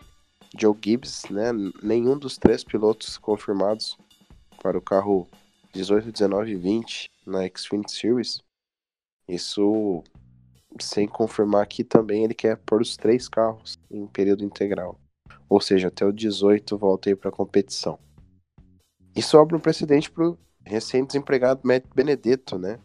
[0.57, 1.51] Joe Gibbs, né?
[1.83, 3.97] Nenhum dos três pilotos confirmados
[4.61, 5.27] para o carro
[5.73, 8.41] 18, 19 e 20 na Xfinity Series.
[9.27, 10.03] Isso
[10.79, 14.99] sem confirmar aqui também ele quer pôr os três carros em período integral.
[15.49, 17.99] Ou seja, até o 18 volta aí para competição.
[19.15, 20.33] Isso abre um precedente para
[20.65, 22.79] recém-desempregado Matt Benedetto, né?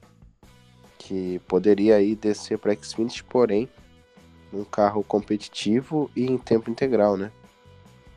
[0.99, 3.69] Que poderia aí descer para Xfinity, porém,
[4.53, 7.33] um carro competitivo e em tempo integral, né?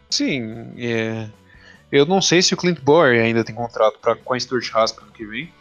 [0.10, 1.28] Sim, é...
[1.92, 4.96] eu não sei se o Clint Boyer ainda tem contrato pra, com a Stuart Haas
[4.98, 5.52] ano que vem,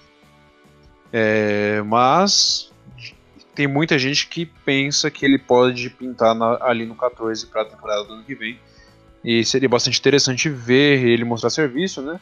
[1.11, 1.80] é...
[1.82, 2.70] mas
[3.55, 7.64] tem muita gente que pensa que ele pode pintar na, ali no 14 para a
[7.64, 8.59] temporada do ano que vem.
[9.24, 12.18] E seria bastante interessante ver ele mostrar serviço, né?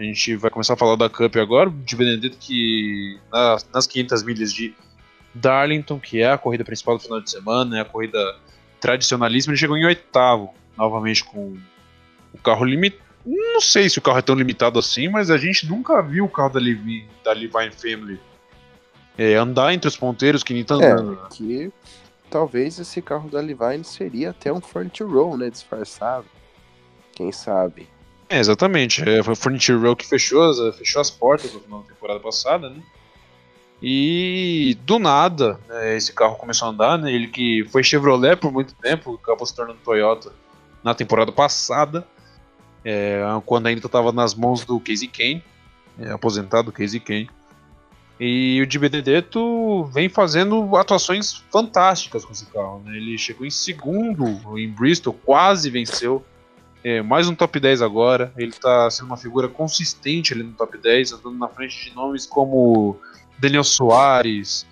[0.00, 4.22] A gente vai começar a falar da Cup agora, de Benedetto que nas, nas 500
[4.22, 4.74] milhas de
[5.34, 8.18] Darlington, que é a corrida principal do final de semana, é a corrida
[8.80, 11.54] tradicionalíssima, ele chegou em oitavo, novamente com
[12.32, 13.02] o carro limitado.
[13.26, 16.30] Não sei se o carro é tão limitado assim, mas a gente nunca viu o
[16.30, 18.18] carro da, Levi, da Levine Family
[19.18, 21.20] é, andar entre os ponteiros que nem tá andando.
[21.26, 21.70] É, que
[22.30, 26.24] talvez esse carro da Levine seria até um Furniture Row, né, disfarçado.
[27.12, 27.86] Quem sabe?
[28.30, 29.02] É, exatamente.
[29.02, 32.70] É, foi o Furniture Row que fechou, fechou as portas no final da temporada passada,
[32.70, 32.80] né?
[33.82, 37.12] E do nada, né, esse carro começou a andar, né?
[37.12, 40.32] Ele que foi Chevrolet por muito tempo, acabou se tornando Toyota
[40.84, 42.06] na temporada passada,
[42.84, 45.42] é, quando ainda estava nas mãos do Casey Kane,
[45.98, 47.28] é, aposentado Casey Kane.
[48.18, 52.82] E o Di Benedetto vem fazendo atuações fantásticas com esse carro.
[52.84, 52.96] Né?
[52.96, 56.24] Ele chegou em segundo em Bristol, quase venceu.
[56.82, 58.32] É, mais um top 10 agora.
[58.36, 62.26] Ele está sendo uma figura consistente ali no top 10, andando na frente de nomes
[62.26, 62.98] como
[63.38, 64.66] Daniel Soares.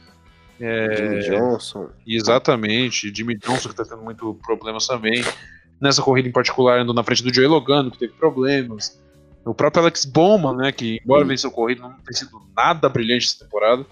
[0.61, 1.89] É, Jimmy Johnson.
[2.07, 5.23] Exatamente, Jimmy Johnson que está tendo muito problemas também.
[5.81, 8.99] Nessa corrida em particular, andou na frente do Joey Logano, que teve problemas.
[9.45, 11.29] O próprio Alex Bowman, né, que embora Sim.
[11.29, 13.87] venceu corrida, não tem sido nada brilhante essa temporada.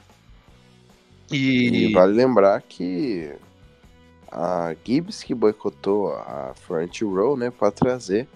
[1.30, 1.88] E...
[1.88, 3.32] e vale lembrar que
[4.36, 8.28] a Gibbs que boicotou a Front Row, né, para trazer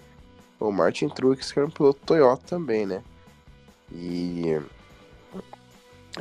[0.59, 3.03] o Martin Truex, que era um piloto Toyota também, né?
[3.91, 4.59] E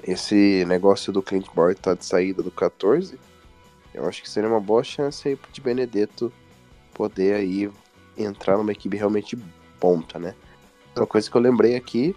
[0.02, 3.18] esse negócio do Clint Boyd tá de saída do 14,
[3.94, 6.30] eu acho que seria uma boa chance aí de Benedetto
[6.92, 7.70] poder aí
[8.16, 9.36] entrar numa equipe realmente
[9.78, 10.34] ponta, né?
[10.94, 12.14] Uma coisa que eu lembrei aqui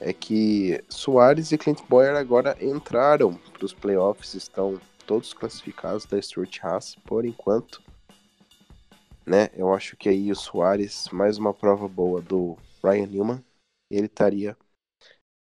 [0.00, 6.20] é que Soares e Clint Boyer agora entraram para os playoffs, estão todos classificados da
[6.20, 7.82] Stuart Haas por enquanto.
[9.26, 9.48] Né?
[9.54, 13.44] Eu acho que aí o Soares, mais uma prova boa do Ryan Newman,
[13.90, 14.56] ele estaria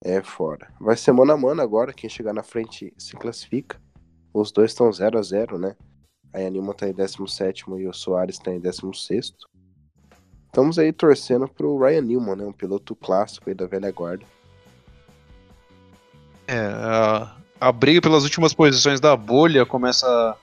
[0.04, 0.72] é, fora.
[0.80, 3.82] Vai ser mano a mano agora, quem chegar na frente se classifica.
[4.34, 5.76] Os dois estão 0 a 0 né?
[6.34, 9.34] A Newman está em 17 e o Soares está em 16.
[10.46, 12.46] Estamos aí torcendo pro Ryan Newman, né?
[12.46, 14.26] Um piloto clássico aí da velha guarda.
[16.48, 20.36] É, a briga pelas últimas posições da bolha começa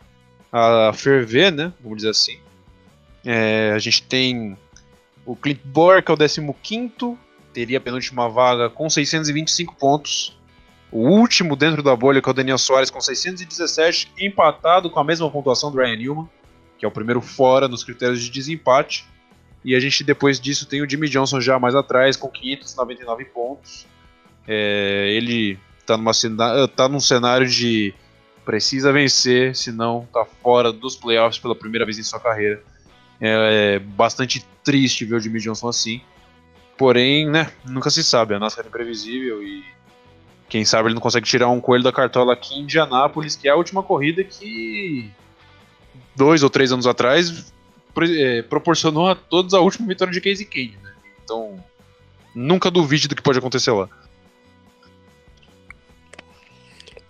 [0.50, 1.70] a, ferver, né?
[1.82, 2.38] Vamos dizer assim.
[3.22, 4.56] É, a gente tem
[5.26, 7.18] o Clint que é o 15,
[7.52, 10.34] teria a penúltima vaga com 625 pontos.
[10.90, 15.04] O último dentro da bolha, que é o Daniel Soares, com 617, empatado com a
[15.04, 16.28] mesma pontuação do Ryan Newman,
[16.78, 19.06] que é o primeiro fora nos critérios de desempate.
[19.62, 23.86] E a gente depois disso tem o Jimmy Johnson já mais atrás com 599 pontos.
[24.48, 26.12] É, ele está numa
[26.68, 27.94] tá num cenário de
[28.44, 32.62] precisa vencer, senão tá fora dos playoffs pela primeira vez em sua carreira.
[33.20, 36.00] É, é bastante triste ver o Jimmy Johnson assim.
[36.76, 39.62] Porém, né, nunca se sabe, a NASCAR é imprevisível e
[40.48, 43.50] quem sabe ele não consegue tirar um coelho da cartola aqui em Indianápolis, que é
[43.50, 45.10] a última corrida que
[46.16, 47.52] dois ou três anos atrás
[48.02, 50.92] é, proporcionou a todos a última vitória de Casey Kane, né?
[51.22, 51.62] Então,
[52.34, 53.88] nunca duvide do que pode acontecer lá.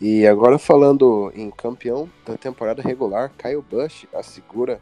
[0.01, 4.81] E agora falando em campeão da temporada regular, Kyle Busch assegura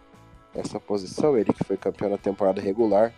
[0.55, 3.13] essa posição, ele que foi campeão da temporada regular,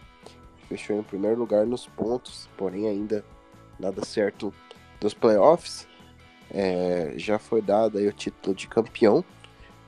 [0.67, 3.23] fechou em primeiro lugar nos pontos, porém ainda
[3.79, 4.53] nada certo
[4.99, 5.87] dos playoffs.
[6.51, 9.23] É, já foi dado aí o título de campeão.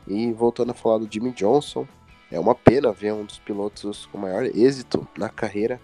[0.06, 1.86] E voltando a falar do Jimmy Johnson,
[2.30, 5.80] é uma pena ver um dos pilotos com maior êxito na carreira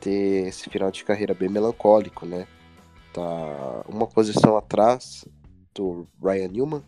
[0.00, 2.48] ter esse final de carreira bem melancólico, né?
[3.12, 5.24] Tá uma posição atrás
[5.74, 6.82] do Ryan Newman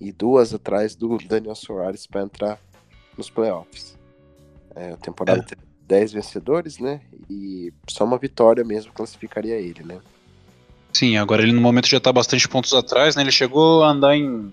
[0.00, 2.58] e duas atrás do Daniel Soares para entrar
[3.16, 3.96] nos playoffs.
[4.74, 5.44] É, a temporada é.
[5.44, 7.00] tem 10 vencedores, né?
[7.30, 10.00] E só uma vitória mesmo classificaria ele, né?
[10.92, 13.22] Sim, agora ele no momento já está bastante pontos atrás, né?
[13.22, 14.52] Ele chegou a andar em.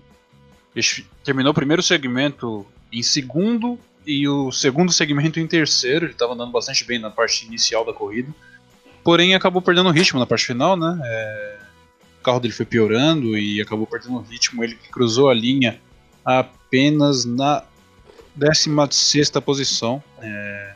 [0.74, 6.06] Ele terminou o primeiro segmento em segundo e o segundo segmento em terceiro.
[6.06, 8.32] Ele estava andando bastante bem na parte inicial da corrida.
[9.02, 10.98] Porém, acabou perdendo o ritmo na parte final, né?
[11.04, 11.63] É...
[12.24, 14.64] Carro dele foi piorando e acabou perdendo o ritmo.
[14.64, 15.80] Ele cruzou a linha
[16.24, 17.62] apenas na
[18.34, 20.02] 16 posição.
[20.20, 20.74] É...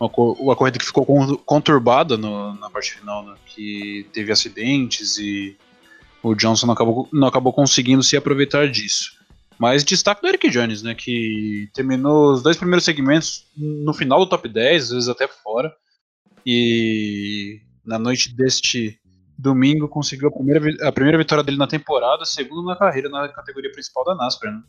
[0.00, 1.04] uma, uma corrida que ficou
[1.44, 3.34] conturbada no, na parte final, né?
[3.46, 5.56] que teve acidentes e
[6.22, 9.16] o Johnson não acabou, não acabou conseguindo se aproveitar disso.
[9.58, 14.28] Mas destaque do Eric Jones, né, que terminou os dois primeiros segmentos no final do
[14.28, 15.74] top 10, às vezes até fora,
[16.44, 18.98] e na noite deste
[19.38, 23.70] domingo conseguiu a primeira, a primeira vitória dele na temporada, segundo na carreira na categoria
[23.70, 24.52] principal da NASCAR.
[24.52, 24.62] Né?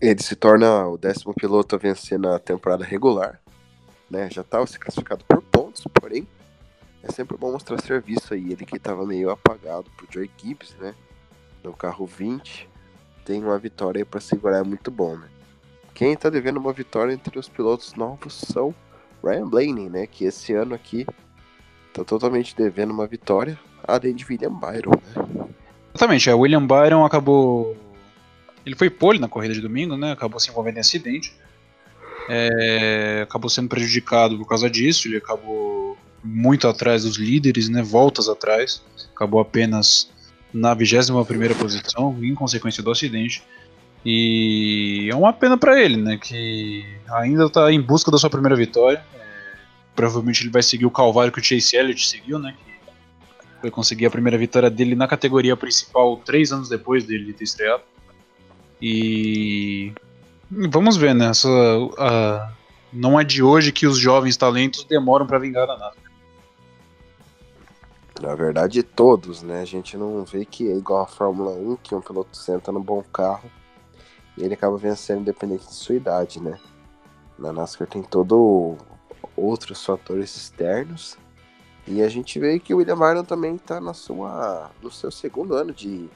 [0.00, 3.40] Ele se torna o décimo piloto a vencer na temporada regular,
[4.10, 4.28] né?
[4.30, 6.26] Já estava se classificado por pontos, porém
[7.02, 8.52] é sempre bom mostrar serviço aí.
[8.52, 10.94] Ele que estava meio apagado pro Joy Gibbs, né?
[11.62, 12.68] No carro 20,
[13.24, 15.28] tem uma vitória aí para segurar, é muito bom, né?
[15.94, 18.74] Quem está devendo uma vitória entre os pilotos novos são
[19.22, 20.06] Ryan Blaney, né?
[20.06, 21.06] Que esse ano aqui
[21.92, 25.48] tá totalmente devendo uma vitória, além de William Byron, né?
[25.94, 27.76] Exatamente, a é, William Byron acabou.
[28.64, 30.12] Ele foi pole na corrida de domingo, né?
[30.12, 31.34] Acabou se envolvendo em acidente.
[32.28, 33.20] É...
[33.22, 35.08] Acabou sendo prejudicado por causa disso.
[35.08, 37.82] Ele acabou muito atrás dos líderes, né?
[37.82, 38.82] Voltas atrás.
[39.14, 40.10] Acabou apenas
[40.52, 43.42] na 21 primeira posição, em consequência do acidente.
[44.04, 46.16] E é uma pena para ele, né?
[46.16, 49.04] Que ainda está em busca da sua primeira vitória
[49.94, 52.56] provavelmente ele vai seguir o calvário que o Chase Elliott seguiu, né?
[52.56, 57.44] Que foi conseguir a primeira vitória dele na categoria principal três anos depois dele ter
[57.44, 57.82] estreado.
[58.80, 59.92] E
[60.50, 61.26] vamos ver, né?
[61.26, 61.48] Essa,
[62.92, 66.02] não é de hoje que os jovens talentos demoram para vingar a nada.
[68.20, 69.62] Na verdade, todos, né?
[69.62, 72.80] A gente não vê que é igual a Fórmula 1, que um piloto senta no
[72.80, 73.50] bom carro
[74.36, 76.58] e ele acaba vencendo independente de sua idade, né?
[77.38, 78.76] Na NASCAR tem todo
[79.42, 81.18] outros fatores externos.
[81.86, 85.54] E a gente vê que o William Byron também está na sua, no seu segundo
[85.54, 86.08] ano de,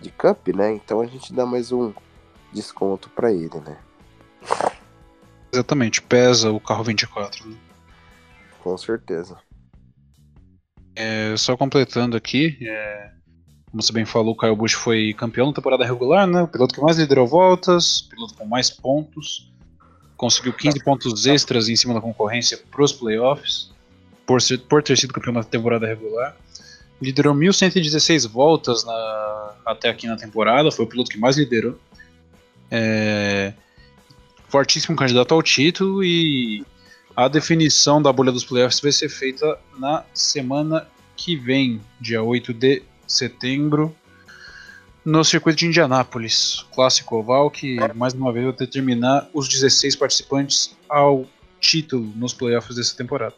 [0.00, 0.72] de Cup, né?
[0.72, 1.92] Então a gente dá mais um
[2.52, 3.76] desconto para ele, né?
[5.52, 7.48] Exatamente, pesa o carro 24.
[7.48, 7.56] Né?
[8.62, 9.36] Com certeza.
[10.94, 13.10] É, só completando aqui, é,
[13.70, 16.42] como você bem falou, o Kyle Busch foi campeão na temporada regular, né?
[16.42, 19.52] O piloto que mais liderou voltas, piloto com mais pontos
[20.18, 23.70] conseguiu 15 pontos extras em cima da concorrência para os playoffs,
[24.26, 26.36] por, ser, por ter sido campeão na temporada regular.
[27.00, 31.78] Liderou 1.116 voltas na, até aqui na temporada, foi o piloto que mais liderou.
[32.68, 33.54] É,
[34.48, 36.66] fortíssimo candidato ao título e
[37.14, 42.52] a definição da bolha dos playoffs vai ser feita na semana que vem, dia 8
[42.52, 43.94] de setembro,
[45.08, 50.76] no circuito de Indianápolis, clássico oval, que mais uma vez vai determinar os 16 participantes
[50.86, 51.24] ao
[51.58, 53.34] título nos playoffs dessa temporada.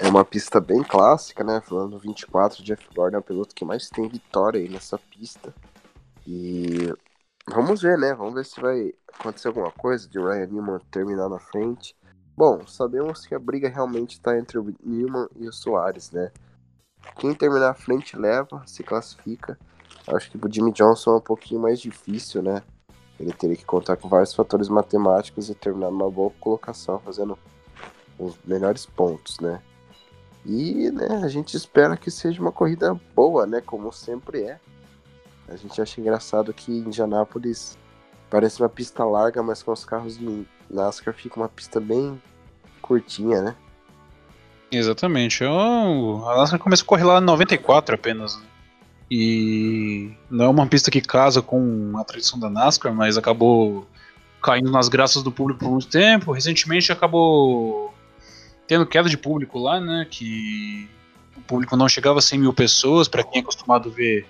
[0.00, 1.62] É uma pista bem clássica, né?
[1.64, 5.54] Falando 24, Jeff Gordon é o piloto que mais tem vitória aí nessa pista.
[6.26, 6.92] E
[7.48, 8.12] vamos ver, né?
[8.14, 11.94] Vamos ver se vai acontecer alguma coisa de Ryan Newman terminar na frente.
[12.36, 16.32] Bom, sabemos que a briga realmente está entre o Newman e o Soares, né?
[17.16, 19.58] Quem terminar à frente leva, se classifica.
[20.06, 22.62] Acho que pro Jimmy Johnson é um pouquinho mais difícil, né?
[23.18, 27.38] Ele teria que contar com vários fatores matemáticos e terminar numa boa colocação, fazendo
[28.18, 29.60] os melhores pontos, né?
[30.46, 33.60] E né, a gente espera que seja uma corrida boa, né?
[33.60, 34.60] Como sempre é.
[35.48, 37.76] A gente acha engraçado que Indianápolis
[38.30, 42.20] parece uma pista larga, mas com os carros de NASCAR fica uma pista bem
[42.80, 43.56] curtinha, né?
[44.70, 45.42] Exatamente.
[45.42, 48.38] Eu, a NASCAR começou a correr lá em 94 apenas.
[49.10, 53.86] E não é uma pista que casa com a tradição da NASCAR, mas acabou
[54.42, 56.32] caindo nas graças do público por muito tempo.
[56.32, 57.94] Recentemente acabou
[58.66, 60.06] tendo queda de público lá, né?
[60.10, 60.88] Que
[61.36, 63.08] o público não chegava a 100 mil pessoas.
[63.08, 64.26] Para quem é acostumado a ver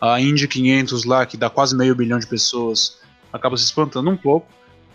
[0.00, 2.98] a Indy 500 lá, que dá quase meio bilhão de pessoas,
[3.32, 4.46] acaba se espantando um pouco.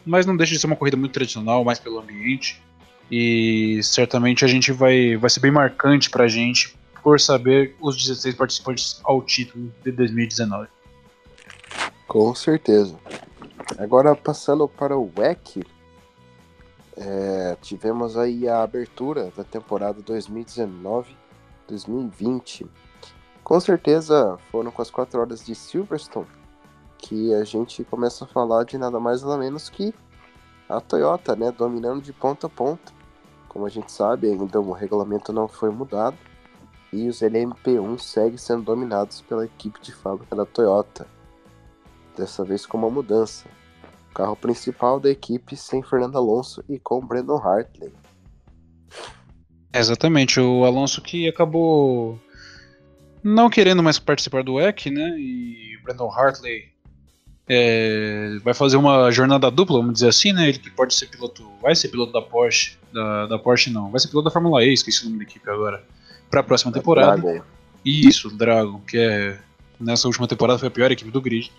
[0.06, 2.62] Mas não deixa de ser uma corrida muito tradicional, mais pelo ambiente.
[3.10, 8.34] E certamente a gente vai, vai ser bem marcante pra gente por saber os 16
[8.36, 10.68] participantes ao título de 2019.
[12.08, 12.98] Com certeza.
[13.78, 15.64] Agora passando para o WEC,
[16.98, 22.66] é, tivemos aí a abertura da temporada 2019-2020.
[23.44, 26.26] Com certeza foram com as 4 horas de Silverstone
[26.98, 29.94] que a gente começa a falar de nada mais nada menos que
[30.68, 32.94] a Toyota, né, dominando de ponta a ponta.
[33.48, 36.18] Como a gente sabe, ainda o regulamento não foi mudado
[36.92, 41.08] e os LMP1 seguem sendo dominados pela equipe de fábrica da Toyota.
[42.18, 43.48] Dessa vez com uma mudança.
[44.12, 47.92] O carro principal da equipe sem Fernando Alonso e com Brandon Hartley.
[49.74, 52.18] Exatamente, o Alonso que acabou
[53.22, 55.18] não querendo mais participar do WEC, né?
[55.18, 56.75] E Brandon Hartley
[57.48, 60.50] é, vai fazer uma jornada dupla, vamos dizer assim, né?
[60.50, 64.00] Ele que pode ser piloto, vai ser piloto da Porsche, da, da Porsche não, vai
[64.00, 65.84] ser piloto da Fórmula E, esqueci o nome da equipe agora,
[66.30, 67.22] para a próxima temporada.
[67.22, 67.44] Dragon.
[67.84, 69.38] Isso, Dragon, que é
[69.80, 71.52] nessa última temporada foi a pior equipe do grid.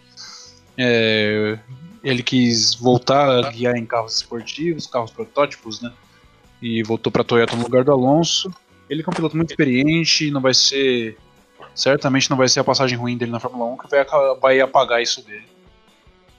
[0.77, 1.59] É,
[2.03, 5.93] ele quis voltar a guiar em carros esportivos, carros protótipos, né?
[6.61, 8.51] E voltou para a Toyota no lugar do Alonso.
[8.89, 11.17] Ele é um piloto muito experiente, não vai ser
[11.75, 14.07] certamente não vai ser a passagem ruim dele na Fórmula 1 que vai,
[14.41, 15.45] vai apagar isso dele.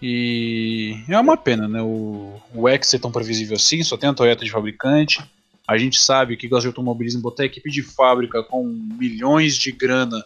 [0.01, 1.81] E é uma pena, né?
[1.81, 5.23] O, o X é tão previsível assim, só tem a Toyota de fabricante.
[5.67, 10.23] A gente sabe que gosta de automobilismo botar equipe de fábrica com milhões de grana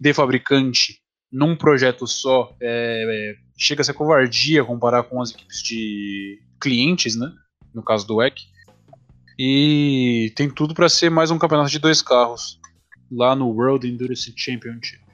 [0.00, 1.00] de fabricante
[1.32, 7.16] num projeto só é, é, chega a ser covardia comparar com as equipes de clientes,
[7.16, 7.32] né?
[7.74, 8.42] No caso do WEC.
[9.38, 12.58] E tem tudo para ser mais um campeonato de dois carros
[13.10, 15.05] lá no World Endurance Championship.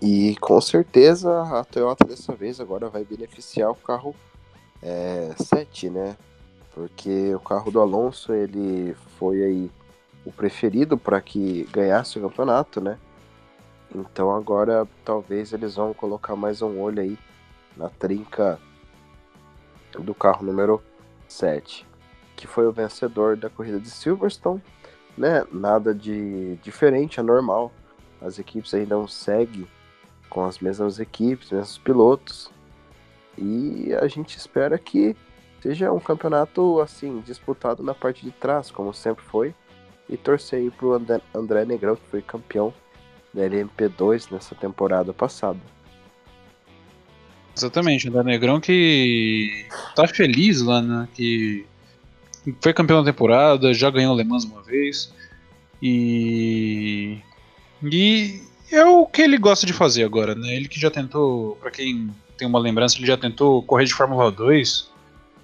[0.00, 4.14] E com certeza a Toyota dessa vez agora vai beneficiar o carro
[4.80, 6.16] é, 7, né?
[6.72, 9.70] Porque o carro do Alonso ele foi aí
[10.24, 12.96] o preferido para que ganhasse o campeonato, né?
[13.92, 17.18] Então agora talvez eles vão colocar mais um olho aí
[17.76, 18.60] na trinca
[19.98, 20.80] do carro número
[21.26, 21.84] 7,
[22.36, 24.62] que foi o vencedor da corrida de Silverstone,
[25.16, 25.44] né?
[25.50, 27.72] Nada de diferente, é normal.
[28.20, 29.66] As equipes ainda não seguem
[30.28, 32.50] com as mesmas equipes, mesmos pilotos.
[33.36, 35.16] E a gente espera que
[35.62, 39.54] seja um campeonato assim disputado na parte de trás, como sempre foi,
[40.08, 42.72] e torcer aí pro André, André Negrão, que foi campeão
[43.32, 45.60] da LMP2 nessa temporada passada.
[47.56, 51.08] Exatamente, André Negrão que tá feliz lá, né?
[51.14, 51.66] Que
[52.60, 55.12] foi campeão da temporada, já ganhou o Le Mans uma vez.
[55.82, 57.18] E.
[57.82, 60.54] E é o que ele gosta de fazer agora, né?
[60.54, 64.30] Ele que já tentou, para quem tem uma lembrança, ele já tentou correr de Fórmula
[64.30, 64.90] 2,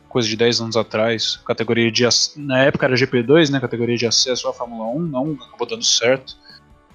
[0.09, 2.05] coisa de 10 anos atrás, categoria de
[2.37, 6.37] na época era GP2, né, categoria de acesso à Fórmula 1, não acabou dando certo.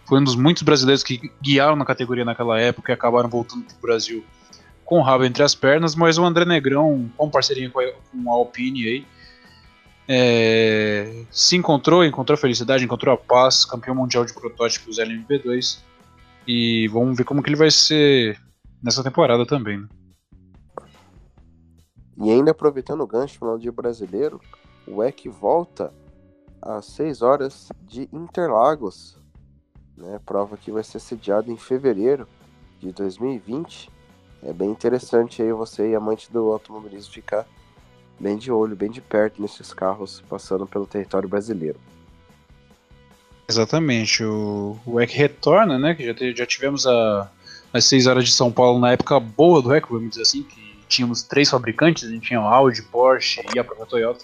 [0.08, 3.82] Foi um dos muitos brasileiros que guiaram na categoria naquela época e acabaram voltando pro
[3.82, 4.24] Brasil
[4.86, 8.32] com o rabo entre as pernas, mas o André Negrão, com parceria com a, com
[8.32, 9.06] a Alpine aí,
[10.08, 15.89] é, se encontrou, encontrou a felicidade, encontrou a paz, campeão mundial de protótipos LMP2
[16.52, 18.42] e vamos ver como que ele vai ser
[18.82, 19.78] nessa temporada também.
[19.78, 19.88] Né?
[22.18, 24.42] E ainda aproveitando o gancho falando de brasileiro,
[24.88, 25.94] o EC volta
[26.60, 29.16] às 6 horas de Interlagos.
[29.96, 30.20] Né?
[30.26, 32.28] Prova que vai ser sediada em fevereiro
[32.80, 33.92] de 2020.
[34.42, 37.46] É bem interessante aí você e amante do automobilismo ficar
[38.20, 41.80] bem de olho, bem de perto nesses carros passando pelo território brasileiro.
[43.50, 45.96] Exatamente, o, o retorna, né?
[45.96, 47.32] Que já, te, já tivemos a,
[47.74, 50.78] as 6 horas de São Paulo na época boa do EC, vamos dizer assim, que
[50.88, 54.24] tínhamos três fabricantes, a gente tinha Audi, Porsche e a própria Toyota.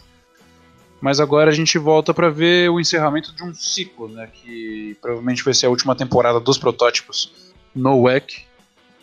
[1.01, 4.29] Mas agora a gente volta para ver o encerramento de um ciclo, né?
[4.31, 8.45] Que provavelmente vai ser a última temporada dos protótipos no WEC.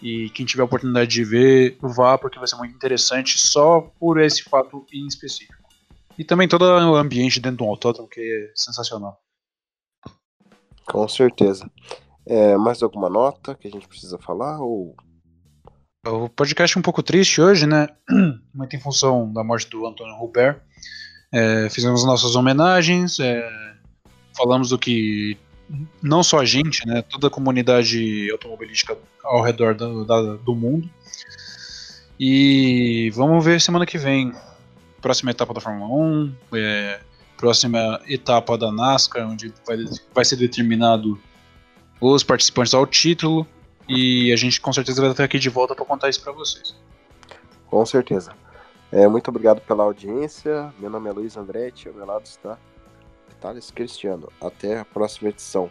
[0.00, 4.20] E quem tiver a oportunidade de ver, vá, porque vai ser muito interessante só por
[4.20, 5.68] esse fato em específico.
[6.16, 9.20] E também todo o ambiente dentro do autódromo, que é sensacional.
[10.86, 11.70] Com certeza.
[12.26, 14.60] É, mais alguma nota que a gente precisa falar?
[14.60, 14.94] Ou...
[16.06, 17.88] O podcast é um pouco triste hoje, né?
[18.54, 20.60] Muito em função da morte do Antônio Robert.
[21.32, 23.48] É, fizemos nossas homenagens, é,
[24.36, 25.36] falamos do que
[26.02, 27.02] não só a gente, né?
[27.02, 30.88] Toda a comunidade automobilística ao redor do, da, do mundo.
[32.18, 34.32] E vamos ver semana que vem.
[35.00, 36.34] Próxima etapa da Fórmula 1.
[36.54, 37.00] É,
[37.42, 39.76] próxima etapa da NASCAR, onde vai,
[40.14, 41.20] vai ser determinado
[42.00, 43.44] os participantes ao título.
[43.88, 46.76] E a gente com certeza vai estar aqui de volta para contar isso para vocês.
[47.66, 48.32] Com certeza.
[48.92, 50.72] É, muito obrigado pela audiência.
[50.78, 52.56] Meu nome é Luiz Andretti, ao meu lado está
[53.40, 54.28] Thales Cristiano.
[54.40, 55.68] Até a próxima edição.